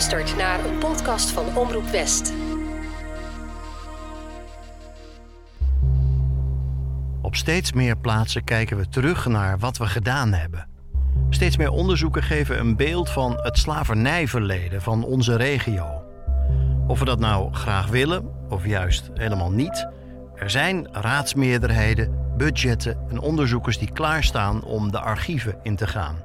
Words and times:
luistert 0.00 0.36
naar 0.36 0.64
een 0.64 0.78
podcast 0.78 1.30
van 1.30 1.56
Omroep 1.56 1.86
West. 1.90 2.32
Op 7.22 7.36
steeds 7.36 7.72
meer 7.72 7.96
plaatsen 7.96 8.44
kijken 8.44 8.76
we 8.76 8.88
terug 8.88 9.26
naar 9.26 9.58
wat 9.58 9.78
we 9.78 9.86
gedaan 9.86 10.32
hebben. 10.32 10.68
Steeds 11.30 11.56
meer 11.56 11.70
onderzoeken 11.70 12.22
geven 12.22 12.58
een 12.58 12.76
beeld 12.76 13.10
van 13.10 13.38
het 13.42 13.58
slavernijverleden 13.58 14.82
van 14.82 15.04
onze 15.04 15.36
regio. 15.36 16.02
Of 16.86 16.98
we 16.98 17.04
dat 17.04 17.20
nou 17.20 17.52
graag 17.52 17.86
willen 17.86 18.28
of 18.48 18.66
juist 18.66 19.10
helemaal 19.14 19.50
niet, 19.50 19.88
er 20.34 20.50
zijn 20.50 20.88
raadsmeerderheden, 20.92 22.34
budgetten 22.36 22.98
en 23.08 23.18
onderzoekers 23.18 23.78
die 23.78 23.92
klaarstaan 23.92 24.64
om 24.64 24.90
de 24.90 25.00
archieven 25.00 25.58
in 25.62 25.76
te 25.76 25.86
gaan. 25.86 26.16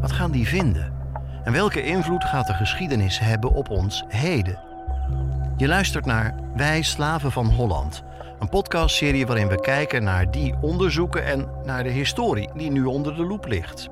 Wat 0.00 0.12
gaan 0.12 0.30
die 0.30 0.46
vinden? 0.48 0.99
En 1.44 1.52
welke 1.52 1.82
invloed 1.82 2.24
gaat 2.24 2.46
de 2.46 2.52
geschiedenis 2.52 3.18
hebben 3.18 3.52
op 3.52 3.70
ons 3.70 4.04
heden? 4.08 4.58
Je 5.56 5.68
luistert 5.68 6.04
naar 6.04 6.34
Wij 6.54 6.82
Slaven 6.82 7.32
van 7.32 7.46
Holland, 7.46 8.02
een 8.38 8.48
podcastserie 8.48 9.26
waarin 9.26 9.48
we 9.48 9.60
kijken 9.60 10.02
naar 10.02 10.30
die 10.30 10.54
onderzoeken 10.60 11.24
en 11.24 11.48
naar 11.64 11.82
de 11.82 11.90
historie 11.90 12.50
die 12.54 12.70
nu 12.70 12.84
onder 12.84 13.16
de 13.16 13.24
loep 13.24 13.46
ligt. 13.46 13.88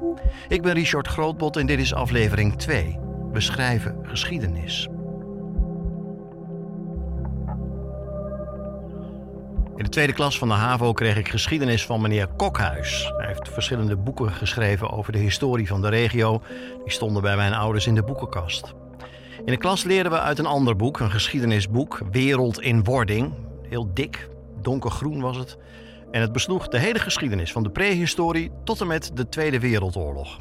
Ik 0.49 0.63
ben 0.63 0.75
Richard 0.75 1.09
Grootbot 1.09 1.57
en 1.57 1.67
dit 1.67 1.79
is 1.79 1.95
aflevering 1.95 2.57
2. 2.57 2.99
We 3.33 3.41
schrijven 3.41 3.99
geschiedenis. 4.03 4.89
In 9.79 9.85
de 9.85 9.91
tweede 9.91 10.13
klas 10.13 10.39
van 10.39 10.49
de 10.49 10.55
HAVO 10.55 10.93
kreeg 10.93 11.17
ik 11.17 11.29
geschiedenis 11.29 11.87
van 11.87 12.01
meneer 12.01 12.27
Kokhuis. 12.27 13.13
Hij 13.17 13.27
heeft 13.27 13.49
verschillende 13.49 13.97
boeken 13.97 14.31
geschreven 14.31 14.91
over 14.91 15.13
de 15.13 15.19
historie 15.19 15.67
van 15.67 15.83
de 15.83 15.89
regio. 15.89 16.43
Die 16.85 16.93
stonden 16.93 17.23
bij 17.23 17.37
mijn 17.37 17.55
ouders 17.55 17.87
in 17.87 17.95
de 17.95 18.03
boekenkast. 18.03 18.75
In 19.45 19.53
de 19.53 19.57
klas 19.57 19.85
leerden 19.85 20.13
we 20.13 20.21
uit 20.21 20.39
een 20.39 20.47
ander 20.47 20.77
boek, 20.77 21.01
een 21.01 21.11
geschiedenisboek, 21.11 22.01
Wereld 22.11 22.61
in 22.61 22.85
Wording. 22.85 23.33
Heel 23.69 23.91
dik, 23.95 24.29
donkergroen 24.61 25.21
was 25.21 25.37
het. 25.37 25.59
En 26.11 26.21
het 26.21 26.33
besloeg 26.33 26.69
de 26.69 26.79
hele 26.79 26.99
geschiedenis 26.99 27.53
van 27.53 27.63
de 27.63 27.71
prehistorie 27.71 28.51
tot 28.65 28.81
en 28.81 28.87
met 28.87 29.11
de 29.15 29.29
Tweede 29.29 29.61
Wereldoorlog. 29.61 30.39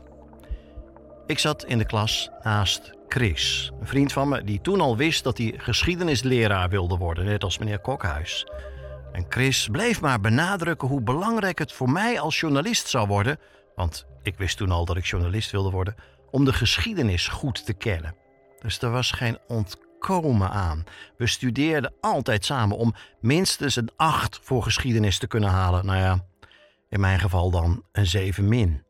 Ik 1.25 1.39
zat 1.39 1.65
in 1.65 1.77
de 1.77 1.85
klas 1.85 2.29
naast 2.43 2.91
Chris, 3.07 3.71
een 3.79 3.87
vriend 3.87 4.13
van 4.13 4.29
me 4.29 4.43
die 4.43 4.61
toen 4.61 4.81
al 4.81 4.97
wist 4.97 5.23
dat 5.23 5.37
hij 5.37 5.53
geschiedenisleraar 5.57 6.69
wilde 6.69 6.97
worden, 6.97 7.25
net 7.25 7.43
als 7.43 7.57
meneer 7.57 7.79
Kokhuis. 7.79 8.45
En 9.17 9.25
Chris 9.29 9.67
bleef 9.71 10.01
maar 10.01 10.19
benadrukken 10.19 10.87
hoe 10.87 11.01
belangrijk 11.01 11.59
het 11.59 11.71
voor 11.71 11.89
mij 11.89 12.19
als 12.19 12.39
journalist 12.39 12.87
zou 12.87 13.07
worden, 13.07 13.39
want 13.75 14.05
ik 14.21 14.37
wist 14.37 14.57
toen 14.57 14.71
al 14.71 14.85
dat 14.85 14.97
ik 14.97 15.05
journalist 15.05 15.51
wilde 15.51 15.69
worden, 15.69 15.95
om 16.31 16.45
de 16.45 16.53
geschiedenis 16.53 17.27
goed 17.27 17.65
te 17.65 17.73
kennen. 17.73 18.15
Dus 18.61 18.81
er 18.81 18.91
was 18.91 19.11
geen 19.11 19.37
ontkomen 19.47 20.49
aan. 20.49 20.83
We 21.17 21.27
studeerden 21.27 21.93
altijd 22.01 22.45
samen 22.45 22.77
om 22.77 22.95
minstens 23.21 23.75
een 23.75 23.89
8 23.95 24.39
voor 24.43 24.63
geschiedenis 24.63 25.17
te 25.17 25.27
kunnen 25.27 25.49
halen. 25.49 25.85
Nou 25.85 25.99
ja, 25.99 26.25
in 26.89 26.99
mijn 26.99 27.19
geval 27.19 27.51
dan 27.51 27.83
een 27.91 28.07
7 28.07 28.47
min. 28.47 28.83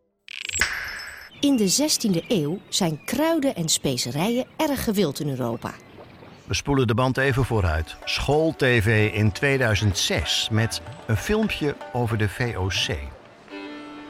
In 1.40 1.56
de 1.56 1.90
16e 1.90 2.28
eeuw 2.28 2.60
zijn 2.70 3.04
kruiden 3.04 3.56
en 3.56 3.70
specerijen 3.70 4.46
erg 4.58 4.84
gewild 4.84 5.20
in 5.20 5.30
Europa. 5.30 5.74
We 6.48 6.54
spoelen 6.54 6.88
de 6.88 6.94
band 6.94 7.18
even 7.18 7.46
vooruit. 7.46 7.96
School-TV 8.04 9.14
in 9.14 9.32
2006 9.32 10.50
met 10.52 10.82
een 11.08 11.18
filmpje 11.18 11.76
over 11.94 12.18
de 12.18 12.30
VOC. 12.30 12.98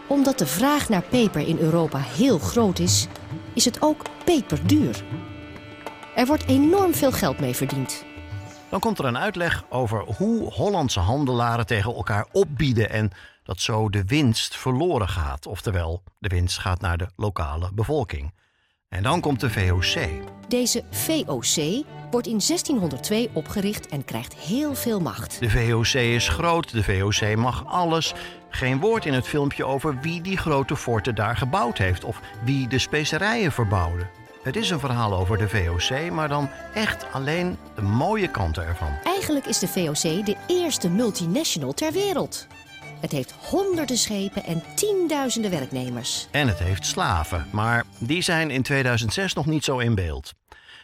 Omdat 0.07 0.37
de 0.37 0.45
vraag 0.45 0.89
naar 0.89 1.01
peper 1.01 1.47
in 1.47 1.57
Europa 1.57 1.99
heel 1.99 2.39
groot 2.39 2.79
is, 2.79 3.07
is 3.53 3.65
het 3.65 3.81
ook 3.81 4.01
peperduur. 4.25 5.03
Er 6.15 6.25
wordt 6.25 6.45
enorm 6.45 6.93
veel 6.93 7.11
geld 7.11 7.39
mee 7.39 7.55
verdiend. 7.55 8.05
Dan 8.69 8.79
komt 8.79 8.99
er 8.99 9.05
een 9.05 9.17
uitleg 9.17 9.63
over 9.69 9.99
hoe 9.99 10.51
Hollandse 10.51 10.99
handelaren 10.99 11.65
tegen 11.65 11.93
elkaar 11.93 12.27
opbieden 12.31 12.89
en 12.89 13.11
dat 13.43 13.59
zo 13.59 13.89
de 13.89 14.05
winst 14.05 14.57
verloren 14.57 15.09
gaat. 15.09 15.45
Oftewel, 15.45 16.03
de 16.19 16.27
winst 16.29 16.57
gaat 16.57 16.81
naar 16.81 16.97
de 16.97 17.07
lokale 17.15 17.69
bevolking. 17.73 18.33
En 18.89 19.03
dan 19.03 19.21
komt 19.21 19.39
de 19.39 19.49
VOC. 19.49 19.97
Deze 20.47 20.83
VOC 20.91 21.85
wordt 22.11 22.27
in 22.27 22.41
1602 22.47 23.29
opgericht 23.33 23.87
en 23.87 24.05
krijgt 24.05 24.33
heel 24.35 24.75
veel 24.75 24.99
macht. 24.99 25.39
De 25.39 25.49
VOC 25.49 25.93
is 25.93 26.27
groot, 26.27 26.71
de 26.71 26.83
VOC 26.83 27.35
mag 27.35 27.65
alles. 27.65 28.13
Geen 28.49 28.79
woord 28.79 29.05
in 29.05 29.13
het 29.13 29.27
filmpje 29.27 29.65
over 29.65 29.99
wie 30.01 30.21
die 30.21 30.37
grote 30.37 30.75
forten 30.75 31.15
daar 31.15 31.37
gebouwd 31.37 31.77
heeft 31.77 32.03
of 32.03 32.21
wie 32.43 32.67
de 32.67 32.79
specerijen 32.79 33.51
verbouwde. 33.51 34.07
Het 34.43 34.55
is 34.55 34.69
een 34.69 34.79
verhaal 34.79 35.13
over 35.13 35.37
de 35.37 35.49
VOC, 35.49 36.11
maar 36.11 36.29
dan 36.29 36.49
echt 36.73 37.05
alleen 37.11 37.57
de 37.75 37.81
mooie 37.81 38.27
kanten 38.27 38.65
ervan. 38.65 38.91
Eigenlijk 39.03 39.45
is 39.45 39.59
de 39.59 39.67
VOC 39.67 40.25
de 40.25 40.35
eerste 40.47 40.89
multinational 40.89 41.73
ter 41.73 41.91
wereld. 41.91 42.47
Het 42.99 43.11
heeft 43.11 43.31
honderden 43.31 43.97
schepen 43.97 44.43
en 44.43 44.63
tienduizenden 44.75 45.51
werknemers. 45.51 46.27
En 46.31 46.47
het 46.47 46.59
heeft 46.59 46.85
slaven, 46.85 47.47
maar 47.51 47.83
die 47.99 48.21
zijn 48.21 48.49
in 48.49 48.61
2006 48.61 49.33
nog 49.33 49.45
niet 49.45 49.63
zo 49.63 49.77
in 49.77 49.95
beeld. 49.95 50.33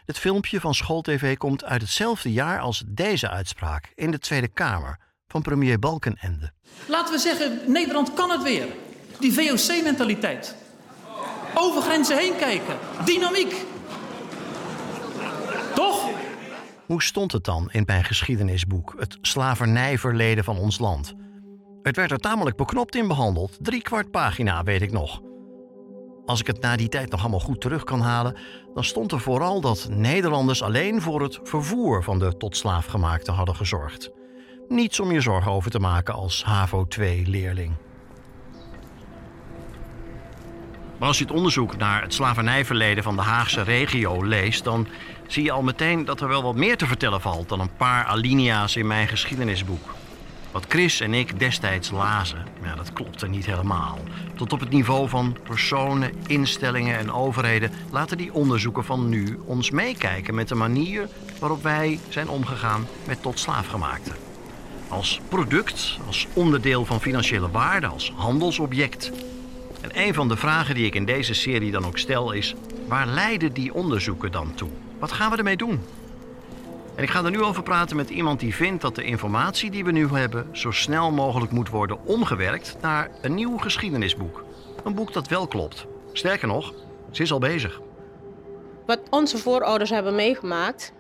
Het 0.05 0.19
filmpje 0.19 0.59
van 0.59 0.75
SchoolTV 0.75 1.37
komt 1.37 1.63
uit 1.63 1.81
hetzelfde 1.81 2.31
jaar 2.31 2.59
als 2.59 2.83
deze 2.87 3.29
uitspraak 3.29 3.91
in 3.95 4.11
de 4.11 4.19
Tweede 4.19 4.47
Kamer 4.47 4.99
van 5.27 5.41
premier 5.41 5.79
Balkenende. 5.79 6.51
Laten 6.87 7.13
we 7.13 7.19
zeggen, 7.19 7.59
Nederland 7.67 8.13
kan 8.13 8.29
het 8.29 8.43
weer. 8.43 8.65
Die 9.19 9.33
VOC-mentaliteit. 9.33 10.55
Over 11.53 11.81
grenzen 11.81 12.17
heen 12.17 12.35
kijken. 12.35 12.77
Dynamiek. 13.05 13.55
Toch? 15.75 16.09
Hoe 16.85 17.03
stond 17.03 17.31
het 17.31 17.43
dan 17.43 17.69
in 17.71 17.83
mijn 17.85 18.03
geschiedenisboek, 18.03 18.95
het 18.97 19.17
slavernijverleden 19.21 20.43
van 20.43 20.57
ons 20.57 20.79
land? 20.79 21.13
Het 21.83 21.95
werd 21.95 22.11
er 22.11 22.19
tamelijk 22.19 22.57
beknopt 22.57 22.95
in 22.95 23.07
behandeld, 23.07 23.57
drie 23.59 23.81
kwart 23.81 24.11
pagina 24.11 24.63
weet 24.63 24.81
ik 24.81 24.91
nog. 24.91 25.21
Als 26.25 26.39
ik 26.39 26.47
het 26.47 26.61
na 26.61 26.75
die 26.75 26.89
tijd 26.89 27.11
nog 27.11 27.21
allemaal 27.21 27.39
goed 27.39 27.61
terug 27.61 27.83
kan 27.83 27.99
halen, 27.99 28.37
dan 28.73 28.83
stond 28.83 29.11
er 29.11 29.19
vooral 29.19 29.61
dat 29.61 29.87
Nederlanders 29.89 30.63
alleen 30.63 31.01
voor 31.01 31.21
het 31.21 31.39
vervoer 31.43 32.03
van 32.03 32.19
de 32.19 32.37
tot 32.37 32.57
slaafgemaakte 32.57 33.31
hadden 33.31 33.55
gezorgd. 33.55 34.11
Niets 34.67 34.99
om 34.99 35.11
je 35.11 35.21
zorgen 35.21 35.51
over 35.51 35.71
te 35.71 35.79
maken 35.79 36.13
als 36.13 36.43
HAVO 36.43 36.87
2-leerling. 36.99 37.71
Maar 40.99 41.07
als 41.07 41.17
je 41.17 41.25
het 41.25 41.33
onderzoek 41.33 41.77
naar 41.77 42.01
het 42.01 42.13
slavernijverleden 42.13 43.03
van 43.03 43.15
de 43.15 43.21
Haagse 43.21 43.61
regio 43.61 44.23
leest, 44.23 44.63
dan 44.63 44.87
zie 45.27 45.43
je 45.43 45.51
al 45.51 45.63
meteen 45.63 46.05
dat 46.05 46.21
er 46.21 46.27
wel 46.27 46.43
wat 46.43 46.55
meer 46.55 46.77
te 46.77 46.87
vertellen 46.87 47.21
valt 47.21 47.49
dan 47.49 47.59
een 47.59 47.75
paar 47.75 48.05
alinea's 48.05 48.75
in 48.75 48.87
mijn 48.87 49.07
geschiedenisboek. 49.07 50.02
Wat 50.53 50.65
Chris 50.67 50.99
en 50.99 51.13
ik 51.13 51.39
destijds 51.39 51.91
lazen, 51.91 52.45
ja, 52.63 52.75
dat 52.75 52.93
klopte 52.93 53.27
niet 53.27 53.45
helemaal. 53.45 53.99
Tot 54.35 54.53
op 54.53 54.59
het 54.59 54.69
niveau 54.69 55.09
van 55.09 55.37
personen, 55.43 56.13
instellingen 56.27 56.97
en 56.97 57.11
overheden 57.11 57.71
laten 57.91 58.17
die 58.17 58.33
onderzoeken 58.33 58.85
van 58.85 59.09
nu 59.09 59.39
ons 59.45 59.71
meekijken 59.71 60.35
met 60.35 60.47
de 60.47 60.55
manier 60.55 61.09
waarop 61.39 61.63
wij 61.63 61.99
zijn 62.09 62.29
omgegaan 62.29 62.87
met 63.07 63.21
tot 63.21 63.39
slaafgemaakte. 63.39 64.11
Als 64.87 65.21
product, 65.29 65.97
als 66.07 66.27
onderdeel 66.33 66.85
van 66.85 67.01
financiële 67.01 67.51
waarde, 67.51 67.87
als 67.87 68.11
handelsobject. 68.15 69.11
En 69.81 69.89
een 69.93 70.13
van 70.13 70.27
de 70.27 70.37
vragen 70.37 70.75
die 70.75 70.85
ik 70.85 70.95
in 70.95 71.05
deze 71.05 71.33
serie 71.33 71.71
dan 71.71 71.85
ook 71.85 71.97
stel 71.97 72.31
is: 72.31 72.55
waar 72.87 73.07
leiden 73.07 73.53
die 73.53 73.73
onderzoeken 73.73 74.31
dan 74.31 74.53
toe? 74.55 74.69
Wat 74.99 75.11
gaan 75.11 75.31
we 75.31 75.37
ermee 75.37 75.57
doen? 75.57 75.81
En 76.95 77.03
ik 77.03 77.09
ga 77.09 77.23
er 77.23 77.31
nu 77.31 77.41
over 77.41 77.63
praten 77.63 77.95
met 77.95 78.09
iemand 78.09 78.39
die 78.39 78.55
vindt 78.55 78.81
dat 78.81 78.95
de 78.95 79.03
informatie 79.03 79.71
die 79.71 79.83
we 79.83 79.91
nu 79.91 80.07
hebben 80.07 80.47
zo 80.51 80.71
snel 80.71 81.11
mogelijk 81.11 81.51
moet 81.51 81.69
worden 81.69 82.05
omgewerkt 82.05 82.77
naar 82.81 83.11
een 83.21 83.33
nieuw 83.33 83.57
geschiedenisboek. 83.57 84.43
Een 84.83 84.95
boek 84.95 85.13
dat 85.13 85.27
wel 85.27 85.47
klopt. 85.47 85.85
Sterker 86.11 86.47
nog, 86.47 86.73
ze 87.11 87.21
is 87.21 87.31
al 87.31 87.39
bezig. 87.39 87.81
Wat 88.85 88.99
onze 89.09 89.37
voorouders 89.37 89.89
hebben 89.89 90.15
meegemaakt 90.15 90.93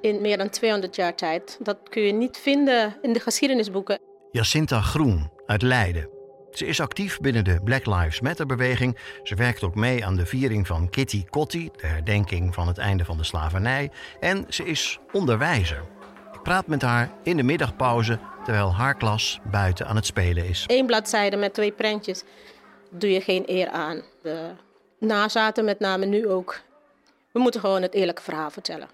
in 0.00 0.20
meer 0.20 0.38
dan 0.38 0.50
200 0.50 0.96
jaar 0.96 1.14
tijd, 1.14 1.58
dat 1.62 1.78
kun 1.88 2.02
je 2.02 2.12
niet 2.12 2.38
vinden 2.38 2.96
in 3.02 3.12
de 3.12 3.20
geschiedenisboeken. 3.20 3.98
Jacinta 4.30 4.80
Groen 4.80 5.30
uit 5.46 5.62
Leiden. 5.62 6.19
Ze 6.50 6.66
is 6.66 6.80
actief 6.80 7.18
binnen 7.18 7.44
de 7.44 7.60
Black 7.64 7.86
Lives 7.86 8.20
Matter-beweging. 8.20 8.96
Ze 9.22 9.34
werkt 9.34 9.62
ook 9.62 9.74
mee 9.74 10.04
aan 10.04 10.16
de 10.16 10.26
viering 10.26 10.66
van 10.66 10.90
Kitty 10.90 11.24
Kotti, 11.24 11.70
de 11.76 11.86
herdenking 11.86 12.54
van 12.54 12.66
het 12.66 12.78
einde 12.78 13.04
van 13.04 13.16
de 13.16 13.24
slavernij. 13.24 13.90
En 14.20 14.44
ze 14.48 14.64
is 14.64 14.98
onderwijzer. 15.12 15.82
Ik 16.32 16.42
praat 16.42 16.66
met 16.66 16.82
haar 16.82 17.10
in 17.22 17.36
de 17.36 17.42
middagpauze 17.42 18.18
terwijl 18.44 18.74
haar 18.74 18.94
klas 18.94 19.40
buiten 19.50 19.86
aan 19.86 19.96
het 19.96 20.06
spelen 20.06 20.48
is. 20.48 20.64
Eén 20.66 20.86
bladzijde 20.86 21.36
met 21.36 21.54
twee 21.54 21.72
prentjes 21.72 22.22
doe 22.90 23.10
je 23.10 23.20
geen 23.20 23.42
eer 23.46 23.68
aan. 23.68 24.02
De 24.22 24.50
nazaten 24.98 25.64
met 25.64 25.80
name 25.80 26.06
nu 26.06 26.28
ook. 26.28 26.60
We 27.32 27.40
moeten 27.40 27.60
gewoon 27.60 27.82
het 27.82 27.94
eerlijke 27.94 28.22
verhaal 28.22 28.50
vertellen. 28.50 28.88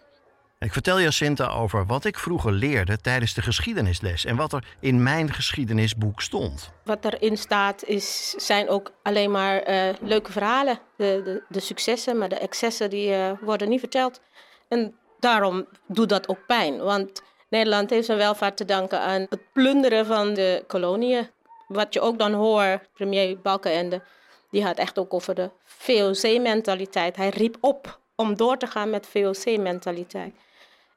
Ik 0.58 0.72
vertel 0.72 1.00
Jacinta 1.00 1.48
over 1.48 1.86
wat 1.86 2.04
ik 2.04 2.18
vroeger 2.18 2.52
leerde 2.52 2.98
tijdens 3.00 3.34
de 3.34 3.42
geschiedenisles 3.42 4.24
en 4.24 4.36
wat 4.36 4.52
er 4.52 4.64
in 4.80 5.02
mijn 5.02 5.32
geschiedenisboek 5.32 6.20
stond. 6.20 6.70
Wat 6.84 7.04
erin 7.04 7.38
staat 7.38 7.84
is, 7.84 8.30
zijn 8.30 8.68
ook 8.68 8.92
alleen 9.02 9.30
maar 9.30 9.62
eh, 9.62 9.94
leuke 10.00 10.32
verhalen. 10.32 10.78
De, 10.96 11.20
de, 11.24 11.42
de, 11.48 11.60
successen, 11.60 12.18
maar 12.18 12.28
de 12.28 12.38
excessen 12.38 12.90
die 12.90 13.08
uh, 13.08 13.30
worden 13.40 13.68
niet 13.68 13.80
verteld. 13.80 14.20
En 14.68 14.94
daarom 15.18 15.66
doet 15.86 16.08
dat 16.08 16.28
ook 16.28 16.46
pijn. 16.46 16.78
Want 16.78 17.22
Nederland 17.48 17.90
heeft 17.90 18.06
zijn 18.06 18.18
welvaart 18.18 18.56
te 18.56 18.64
danken 18.64 19.00
aan 19.00 19.26
het 19.28 19.52
plunderen 19.52 20.06
van 20.06 20.34
de 20.34 20.64
koloniën. 20.66 21.30
Wat 21.68 21.94
je 21.94 22.00
ook 22.00 22.18
dan 22.18 22.32
hoort, 22.32 22.92
premier 22.92 23.40
Balkenende, 23.40 24.02
die 24.50 24.64
had 24.64 24.78
echt 24.78 24.98
ook 24.98 25.14
over 25.14 25.34
de 25.34 25.50
VOC-mentaliteit. 25.64 27.16
Hij 27.16 27.28
riep 27.28 27.56
op 27.60 28.00
om 28.14 28.36
door 28.36 28.56
te 28.56 28.66
gaan 28.66 28.90
met 28.90 29.06
VOC-mentaliteit. 29.06 30.34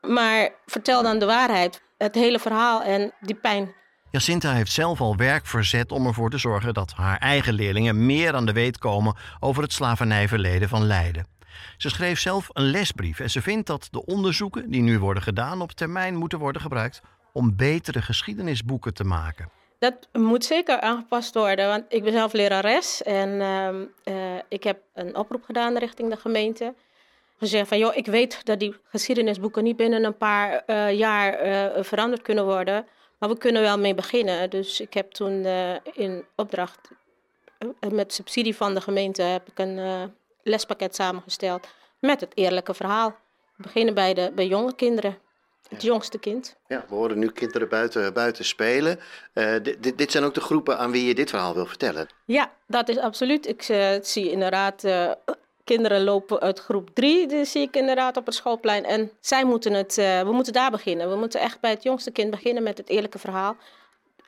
Maar 0.02 0.50
vertel 0.66 1.04
dan 1.04 1.20
de 1.20 1.26
waarheid, 1.26 1.82
het 1.98 2.16
hele 2.16 2.40
verhaal 2.40 2.84
en 2.84 3.14
die 3.20 3.36
pijn. 3.36 3.74
Jacinta 4.12 4.54
heeft 4.54 4.72
zelf 4.72 5.02
al 5.02 5.16
werk 5.16 5.46
verzet 5.46 5.92
om 5.92 6.06
ervoor 6.06 6.30
te 6.30 6.38
zorgen 6.38 6.74
dat 6.74 6.94
haar 6.94 7.18
eigen 7.18 7.54
leerlingen 7.54 8.06
meer 8.06 8.34
aan 8.34 8.46
de 8.46 8.54
weet 8.54 8.78
komen 8.78 9.16
over 9.40 9.64
het 9.64 9.74
slavernijverleden 9.74 10.70
van 10.70 10.86
Leiden. 10.86 11.28
Ze 11.78 11.90
schreef 11.90 12.20
zelf 12.20 12.50
een 12.54 12.64
lesbrief 12.64 13.20
en 13.20 13.30
ze 13.30 13.42
vindt 13.42 13.68
dat 13.68 13.88
de 13.92 14.06
onderzoeken 14.06 14.72
die 14.72 14.82
nu 14.82 15.00
worden 15.00 15.24
gedaan 15.24 15.62
op 15.62 15.72
termijn 15.72 16.16
moeten 16.16 16.40
worden 16.40 16.62
gebruikt 16.62 17.02
om 17.34 17.56
betere 17.56 18.02
geschiedenisboeken 18.02 18.94
te 18.94 19.04
maken. 19.04 19.50
Dat 19.80 20.08
moet 20.12 20.46
zeker 20.46 20.80
aangepast 20.82 21.34
worden, 21.34 21.68
want 21.68 21.84
ik 21.90 22.04
ben 22.04 22.14
zelf 22.14 22.34
lerares 22.34 23.04
en 23.04 23.30
uh, 23.30 24.16
uh, 24.16 24.40
ik 24.48 24.64
heb 24.64 24.80
een 24.94 25.16
oproep 25.16 25.44
gedaan 25.44 25.78
richting 25.78 26.10
de 26.10 26.18
gemeente 26.18 26.74
gezegd 27.40 27.68
van, 27.68 27.78
joh, 27.78 27.96
ik 27.96 28.06
weet 28.06 28.46
dat 28.46 28.60
die 28.60 28.76
geschiedenisboeken 28.84 29.64
niet 29.64 29.76
binnen 29.76 30.04
een 30.04 30.18
paar 30.18 30.64
uh, 30.68 30.94
jaar 30.94 31.48
uh, 31.48 31.84
veranderd 31.84 32.22
kunnen 32.22 32.46
worden, 32.46 32.88
maar 33.20 33.30
we 33.30 33.38
kunnen 33.38 33.62
wel 33.62 33.80
mee 33.80 33.96
beginnen. 33.96 34.50
Dus 34.50 34.82
ik 34.82 34.94
heb 34.94 35.12
toen 35.12 35.46
uh, 35.46 35.76
in 35.94 36.26
opdracht 36.36 36.90
met 37.92 38.14
subsidie 38.14 38.56
van 38.56 38.74
de 38.74 38.82
gemeente 38.82 39.22
heb 39.22 39.48
ik 39.48 39.60
een 39.60 40.12
lespakket 40.44 40.96
samengesteld 40.96 41.68
met 42.00 42.20
het 42.20 42.32
eerlijke 42.34 42.74
verhaal. 42.74 43.16
We 43.56 43.64
beginnen 43.64 43.94
bij, 43.94 44.14
de, 44.14 44.32
bij 44.36 44.48
jonge 44.48 44.76
kinderen. 44.76 45.18
Het 45.70 45.82
jongste 45.82 46.20
kind. 46.20 46.56
Ja, 46.68 46.86
we 46.90 46.96
horen 46.96 47.20
nu 47.20 47.32
kinderen 47.32 47.70
buiten, 47.70 48.14
buiten 48.14 48.46
spelen. 48.46 49.00
dit, 49.62 49.98
dit 49.98 50.12
zijn 50.12 50.24
ook 50.24 50.34
de 50.34 50.42
groepen 50.42 50.78
aan 50.78 50.92
wie 50.92 51.06
je 51.06 51.16
dit 51.16 51.30
verhaal 51.30 51.54
wil 51.54 51.66
vertellen. 51.66 52.08
Ja, 52.26 52.52
dat 52.68 52.90
is 52.90 52.98
absoluut. 52.98 53.48
Ik 53.48 53.64
zie 54.02 54.32
inderdaad 54.32 54.84
kinderen 55.74 56.04
lopen 56.04 56.40
uit 56.40 56.60
groep 56.60 56.90
drie, 56.94 57.28
die 57.28 57.46
zie 57.46 57.62
ik 57.62 57.76
inderdaad 57.76 58.18
op 58.18 58.26
het 58.26 58.36
schoolplein. 58.36 58.86
En 58.86 59.12
zij 59.20 59.46
moeten 59.46 59.74
het, 59.74 59.98
uh, 59.98 60.22
we 60.22 60.32
moeten 60.32 60.54
daar 60.54 60.72
beginnen. 60.72 61.10
We 61.10 61.16
moeten 61.16 61.40
echt 61.40 61.60
bij 61.60 61.70
het 61.72 61.84
jongste 61.84 62.12
kind 62.12 62.30
beginnen 62.30 62.64
met 62.64 62.78
het 62.78 62.90
eerlijke 62.90 63.20
verhaal. 63.20 63.56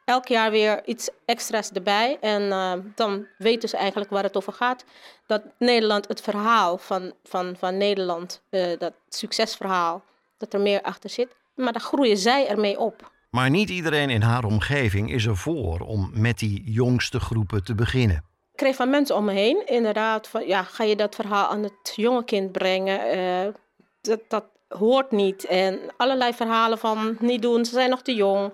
Elk 0.06 0.28
jaar 0.28 0.52
weer 0.52 0.82
iets 0.86 1.10
extra's 1.26 1.72
erbij. 1.72 2.18
En 2.20 2.42
uh, 2.42 2.74
dan 2.96 3.28
weten 3.38 3.70
ze 3.70 3.78
eigenlijk 3.78 4.12
waar 4.12 4.24
het 4.24 4.38
over 4.38 4.54
gaat. 4.54 4.86
Dat 5.28 5.42
Nederland, 5.60 6.08
het 6.08 6.22
verhaal 6.22 6.78
van, 6.78 7.14
van, 7.24 7.56
van 7.58 7.78
Nederland, 7.78 8.42
uh, 8.50 8.78
dat 8.78 8.94
succesverhaal, 9.10 10.04
dat 10.38 10.54
er 10.54 10.60
meer 10.60 10.82
achter 10.82 11.10
zit. 11.10 11.36
Maar 11.56 11.74
daar 11.74 11.82
groeien 11.82 12.18
zij 12.18 12.48
ermee 12.48 12.80
op. 12.80 13.12
Maar 13.30 13.50
niet 13.50 13.70
iedereen 13.70 14.10
in 14.10 14.22
haar 14.22 14.44
omgeving 14.44 15.12
is 15.12 15.26
er 15.26 15.38
voor 15.38 15.80
om 15.80 16.10
met 16.14 16.40
die 16.40 16.72
jongste 16.72 17.20
groepen 17.20 17.64
te 17.64 17.76
beginnen 17.76 18.30
kreeg 18.62 18.76
van 18.76 18.90
mensen 18.90 19.16
om 19.16 19.26
me 19.26 19.32
heen 19.32 19.66
inderdaad 19.66 20.28
van 20.28 20.48
ja, 20.48 20.64
ga 20.64 20.84
je 20.84 20.96
dat 20.96 21.16
verhaal 21.16 21.48
aan 21.48 21.64
het 21.64 21.94
jonge 21.96 22.24
kind 22.24 22.52
brengen? 22.52 23.18
Uh, 23.18 23.54
dat, 24.02 24.20
dat 24.28 24.46
hoort 24.68 25.12
niet. 25.12 25.46
En 25.46 25.80
allerlei 25.98 26.34
verhalen 26.34 26.78
van 26.78 27.18
niet 27.20 27.42
doen, 27.42 27.66
ze 27.66 27.72
zijn 27.72 27.90
nog 27.90 28.02
te 28.02 28.16
jong. 28.16 28.54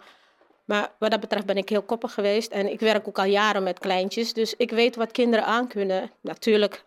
Maar 0.65 0.91
wat 0.99 1.11
dat 1.11 1.19
betreft 1.19 1.45
ben 1.45 1.57
ik 1.57 1.69
heel 1.69 1.81
koppig 1.81 2.13
geweest. 2.13 2.51
En 2.51 2.71
ik 2.71 2.79
werk 2.79 3.07
ook 3.07 3.19
al 3.19 3.25
jaren 3.25 3.63
met 3.63 3.79
kleintjes. 3.79 4.33
Dus 4.33 4.55
ik 4.57 4.71
weet 4.71 4.95
wat 4.95 5.11
kinderen 5.11 5.45
aankunnen. 5.45 6.11
Natuurlijk 6.21 6.83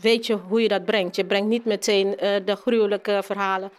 weet 0.00 0.26
je 0.26 0.34
hoe 0.34 0.62
je 0.62 0.68
dat 0.68 0.84
brengt. 0.84 1.16
Je 1.16 1.24
brengt 1.24 1.48
niet 1.48 1.64
meteen 1.64 2.06
uh, 2.06 2.36
de 2.44 2.56
gruwelijke 2.56 3.20
verhalen 3.24 3.70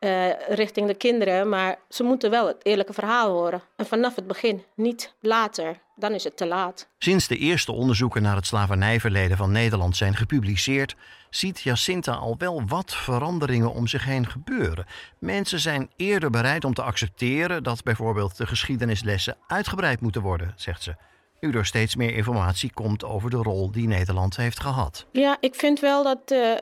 uh, 0.00 0.28
richting 0.48 0.86
de 0.86 0.94
kinderen. 0.94 1.48
Maar 1.48 1.78
ze 1.88 2.02
moeten 2.02 2.30
wel 2.30 2.46
het 2.46 2.56
eerlijke 2.62 2.92
verhaal 2.92 3.30
horen. 3.30 3.62
En 3.76 3.86
vanaf 3.86 4.14
het 4.14 4.26
begin, 4.26 4.64
niet 4.74 5.14
later. 5.20 5.78
Dan 5.96 6.12
is 6.12 6.24
het 6.24 6.36
te 6.36 6.46
laat. 6.46 6.88
Sinds 6.98 7.28
de 7.28 7.36
eerste 7.36 7.72
onderzoeken 7.72 8.22
naar 8.22 8.36
het 8.36 8.46
slavernijverleden 8.46 9.36
van 9.36 9.52
Nederland 9.52 9.96
zijn 9.96 10.16
gepubliceerd, 10.16 10.96
ziet 11.30 11.60
Jacinta 11.60 12.12
al 12.12 12.34
wel 12.38 12.62
wat 12.66 12.94
veranderingen 12.94 13.72
om 13.72 13.86
zich 13.86 14.04
heen 14.04 14.26
gebeuren. 14.26 14.86
Mensen 15.18 15.60
zijn 15.60 15.90
eerder 15.96 16.30
bereid 16.30 16.64
om 16.64 16.74
te 16.74 16.82
accepteren 16.82 17.62
dat 17.62 17.82
bijvoorbeeld 17.82 18.36
de 18.36 18.46
geschiedenislessen 18.46 19.36
uitgebreid 19.46 20.00
moeten 20.00 20.22
worden, 20.22 20.52
zegt 20.56 20.82
ze 20.82 20.94
nu 21.40 21.52
er 21.52 21.66
steeds 21.66 21.96
meer 21.96 22.14
informatie 22.14 22.72
komt 22.72 23.04
over 23.04 23.30
de 23.30 23.36
rol 23.36 23.70
die 23.70 23.86
Nederland 23.86 24.36
heeft 24.36 24.60
gehad. 24.60 25.06
Ja, 25.12 25.36
ik 25.40 25.54
vind 25.54 25.80
wel 25.80 26.02
dat, 26.02 26.18
uh, 26.32 26.54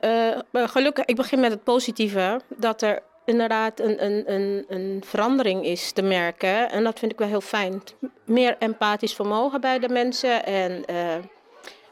uh, 0.51 0.67
gelukkig, 0.67 1.05
ik 1.05 1.15
begin 1.15 1.39
met 1.39 1.51
het 1.51 1.63
positieve, 1.63 2.41
dat 2.57 2.81
er 2.81 3.01
inderdaad 3.29 3.79
een, 3.79 4.05
een, 4.05 4.33
een, 4.33 4.65
een 4.67 5.01
verandering 5.05 5.65
is 5.65 5.91
te 5.91 6.01
merken. 6.01 6.71
En 6.71 6.83
dat 6.83 6.99
vind 6.99 7.11
ik 7.11 7.17
wel 7.17 7.27
heel 7.27 7.41
fijn. 7.41 7.83
Meer 8.25 8.55
empathisch 8.59 9.15
vermogen 9.15 9.61
bij 9.61 9.79
de 9.79 9.89
mensen. 9.89 10.45
En, 10.45 10.83
uh, 10.89 11.15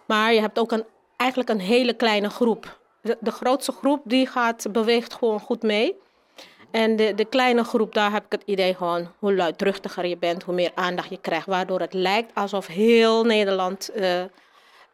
maar 0.06 0.34
je 0.34 0.40
hebt 0.40 0.60
ook 0.60 0.72
een, 0.72 0.86
eigenlijk 1.18 1.50
een 1.50 1.60
hele 1.60 1.94
kleine 1.94 2.30
groep. 2.30 2.80
De, 3.02 3.18
de 3.20 3.32
grootste 3.32 3.72
groep 3.72 4.02
die 4.04 4.28
gaat, 4.28 4.66
beweegt 4.72 5.14
gewoon 5.14 5.40
goed 5.40 5.62
mee. 5.62 5.96
En 6.72 6.96
de, 6.96 7.14
de 7.16 7.26
kleine 7.26 7.64
groep, 7.64 7.94
daar 7.94 8.12
heb 8.12 8.26
ik 8.26 8.32
het 8.32 8.44
idee 8.46 8.76
gewoon 8.76 9.12
hoe 9.20 9.36
luidruchtiger 9.36 10.06
je 10.06 10.18
bent, 10.18 10.44
hoe 10.44 10.54
meer 10.54 10.72
aandacht 10.76 11.10
je 11.10 11.18
krijgt. 11.22 11.46
Waardoor 11.46 11.80
het 11.80 11.94
lijkt 11.94 12.36
alsof 12.36 12.68
heel 12.68 13.24
Nederland 13.24 13.90
uh, 13.96 14.22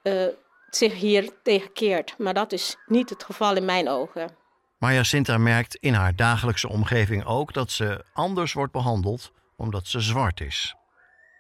uh, 0.03 0.27
zich 0.69 0.93
hier 0.93 1.29
tegenkeert. 1.43 2.15
Maar 2.17 2.33
dat 2.33 2.51
is 2.51 2.77
niet 2.85 3.09
het 3.09 3.23
geval 3.23 3.55
in 3.55 3.65
mijn 3.65 3.89
ogen. 3.89 4.42
Maar 4.83 4.93
Jacinta 4.93 5.37
merkt 5.37 5.75
in 5.75 5.93
haar 5.93 6.15
dagelijkse 6.15 6.69
omgeving 6.69 7.25
ook 7.25 7.53
dat 7.53 7.71
ze 7.71 8.05
anders 8.13 8.53
wordt 8.53 8.71
behandeld 8.71 9.31
omdat 9.55 9.87
ze 9.87 9.99
zwart 9.99 10.41
is. 10.41 10.75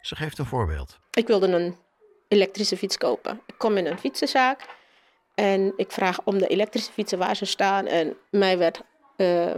Ze 0.01 0.15
geeft 0.15 0.37
een 0.37 0.45
voorbeeld. 0.45 0.99
Ik 1.11 1.27
wilde 1.27 1.47
een 1.47 1.75
elektrische 2.27 2.77
fiets 2.77 2.97
kopen. 2.97 3.41
Ik 3.45 3.53
kom 3.57 3.77
in 3.77 3.85
een 3.85 3.99
fietsenzaak 3.99 4.65
en 5.35 5.73
ik 5.75 5.91
vraag 5.91 6.19
om 6.23 6.37
de 6.37 6.47
elektrische 6.47 6.91
fietsen 6.91 7.17
waar 7.17 7.35
ze 7.35 7.45
staan. 7.45 7.85
En 7.85 8.17
mij 8.29 8.57
werd 8.57 8.81
uh, 9.17 9.45
uh, 9.45 9.55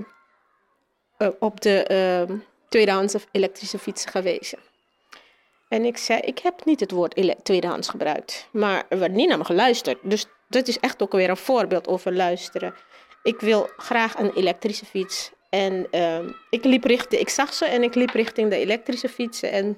op 1.40 1.62
de 1.62 2.26
uh, 2.30 2.38
tweedehands 2.70 3.16
elektrische 3.32 3.80
fietsen 3.80 4.12
gewezen. 4.12 4.60
En 5.70 5.86
ik 5.86 5.98
zei, 5.98 6.20
ik 6.20 6.40
heb 6.40 6.66
niet 6.66 6.80
het 6.80 6.92
woord 6.92 7.44
tweedehands 7.44 7.90
gebruikt. 7.90 8.48
Maar 8.52 8.86
er 8.90 9.00
werd 9.00 9.12
niet 9.12 9.30
naar 9.30 9.38
me 9.38 9.46
geluisterd. 9.46 9.98
Dus 10.04 10.26
dit 10.48 10.68
is 10.68 10.80
echt 10.80 11.02
ook 11.02 11.12
weer 11.12 11.30
een 11.30 11.38
voorbeeld 11.38 11.88
over 11.88 12.14
luisteren 12.14 12.74
ik 13.26 13.40
wil 13.40 13.70
graag 13.78 14.18
een 14.18 14.34
elektrische 14.34 14.86
fiets. 14.86 15.32
En 15.50 15.88
uh, 15.92 16.20
ik, 16.50 16.64
liep 16.64 16.84
richting, 16.84 17.22
ik 17.22 17.30
zag 17.30 17.54
ze 17.54 17.66
en 17.66 17.84
ik 17.84 17.96
liep 17.96 18.10
richting 18.10 18.50
de 18.50 18.56
elektrische 18.56 19.10
fietsen. 19.10 19.52
En 19.52 19.78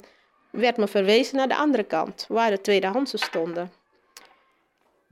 werd 0.52 0.78
me 0.78 0.88
verwezen 0.88 1.36
naar 1.36 1.48
de 1.48 1.56
andere 1.56 1.84
kant, 1.84 2.26
waar 2.30 2.50
de 2.50 2.62
tweedehandse 2.62 3.18
stonden. 3.18 3.72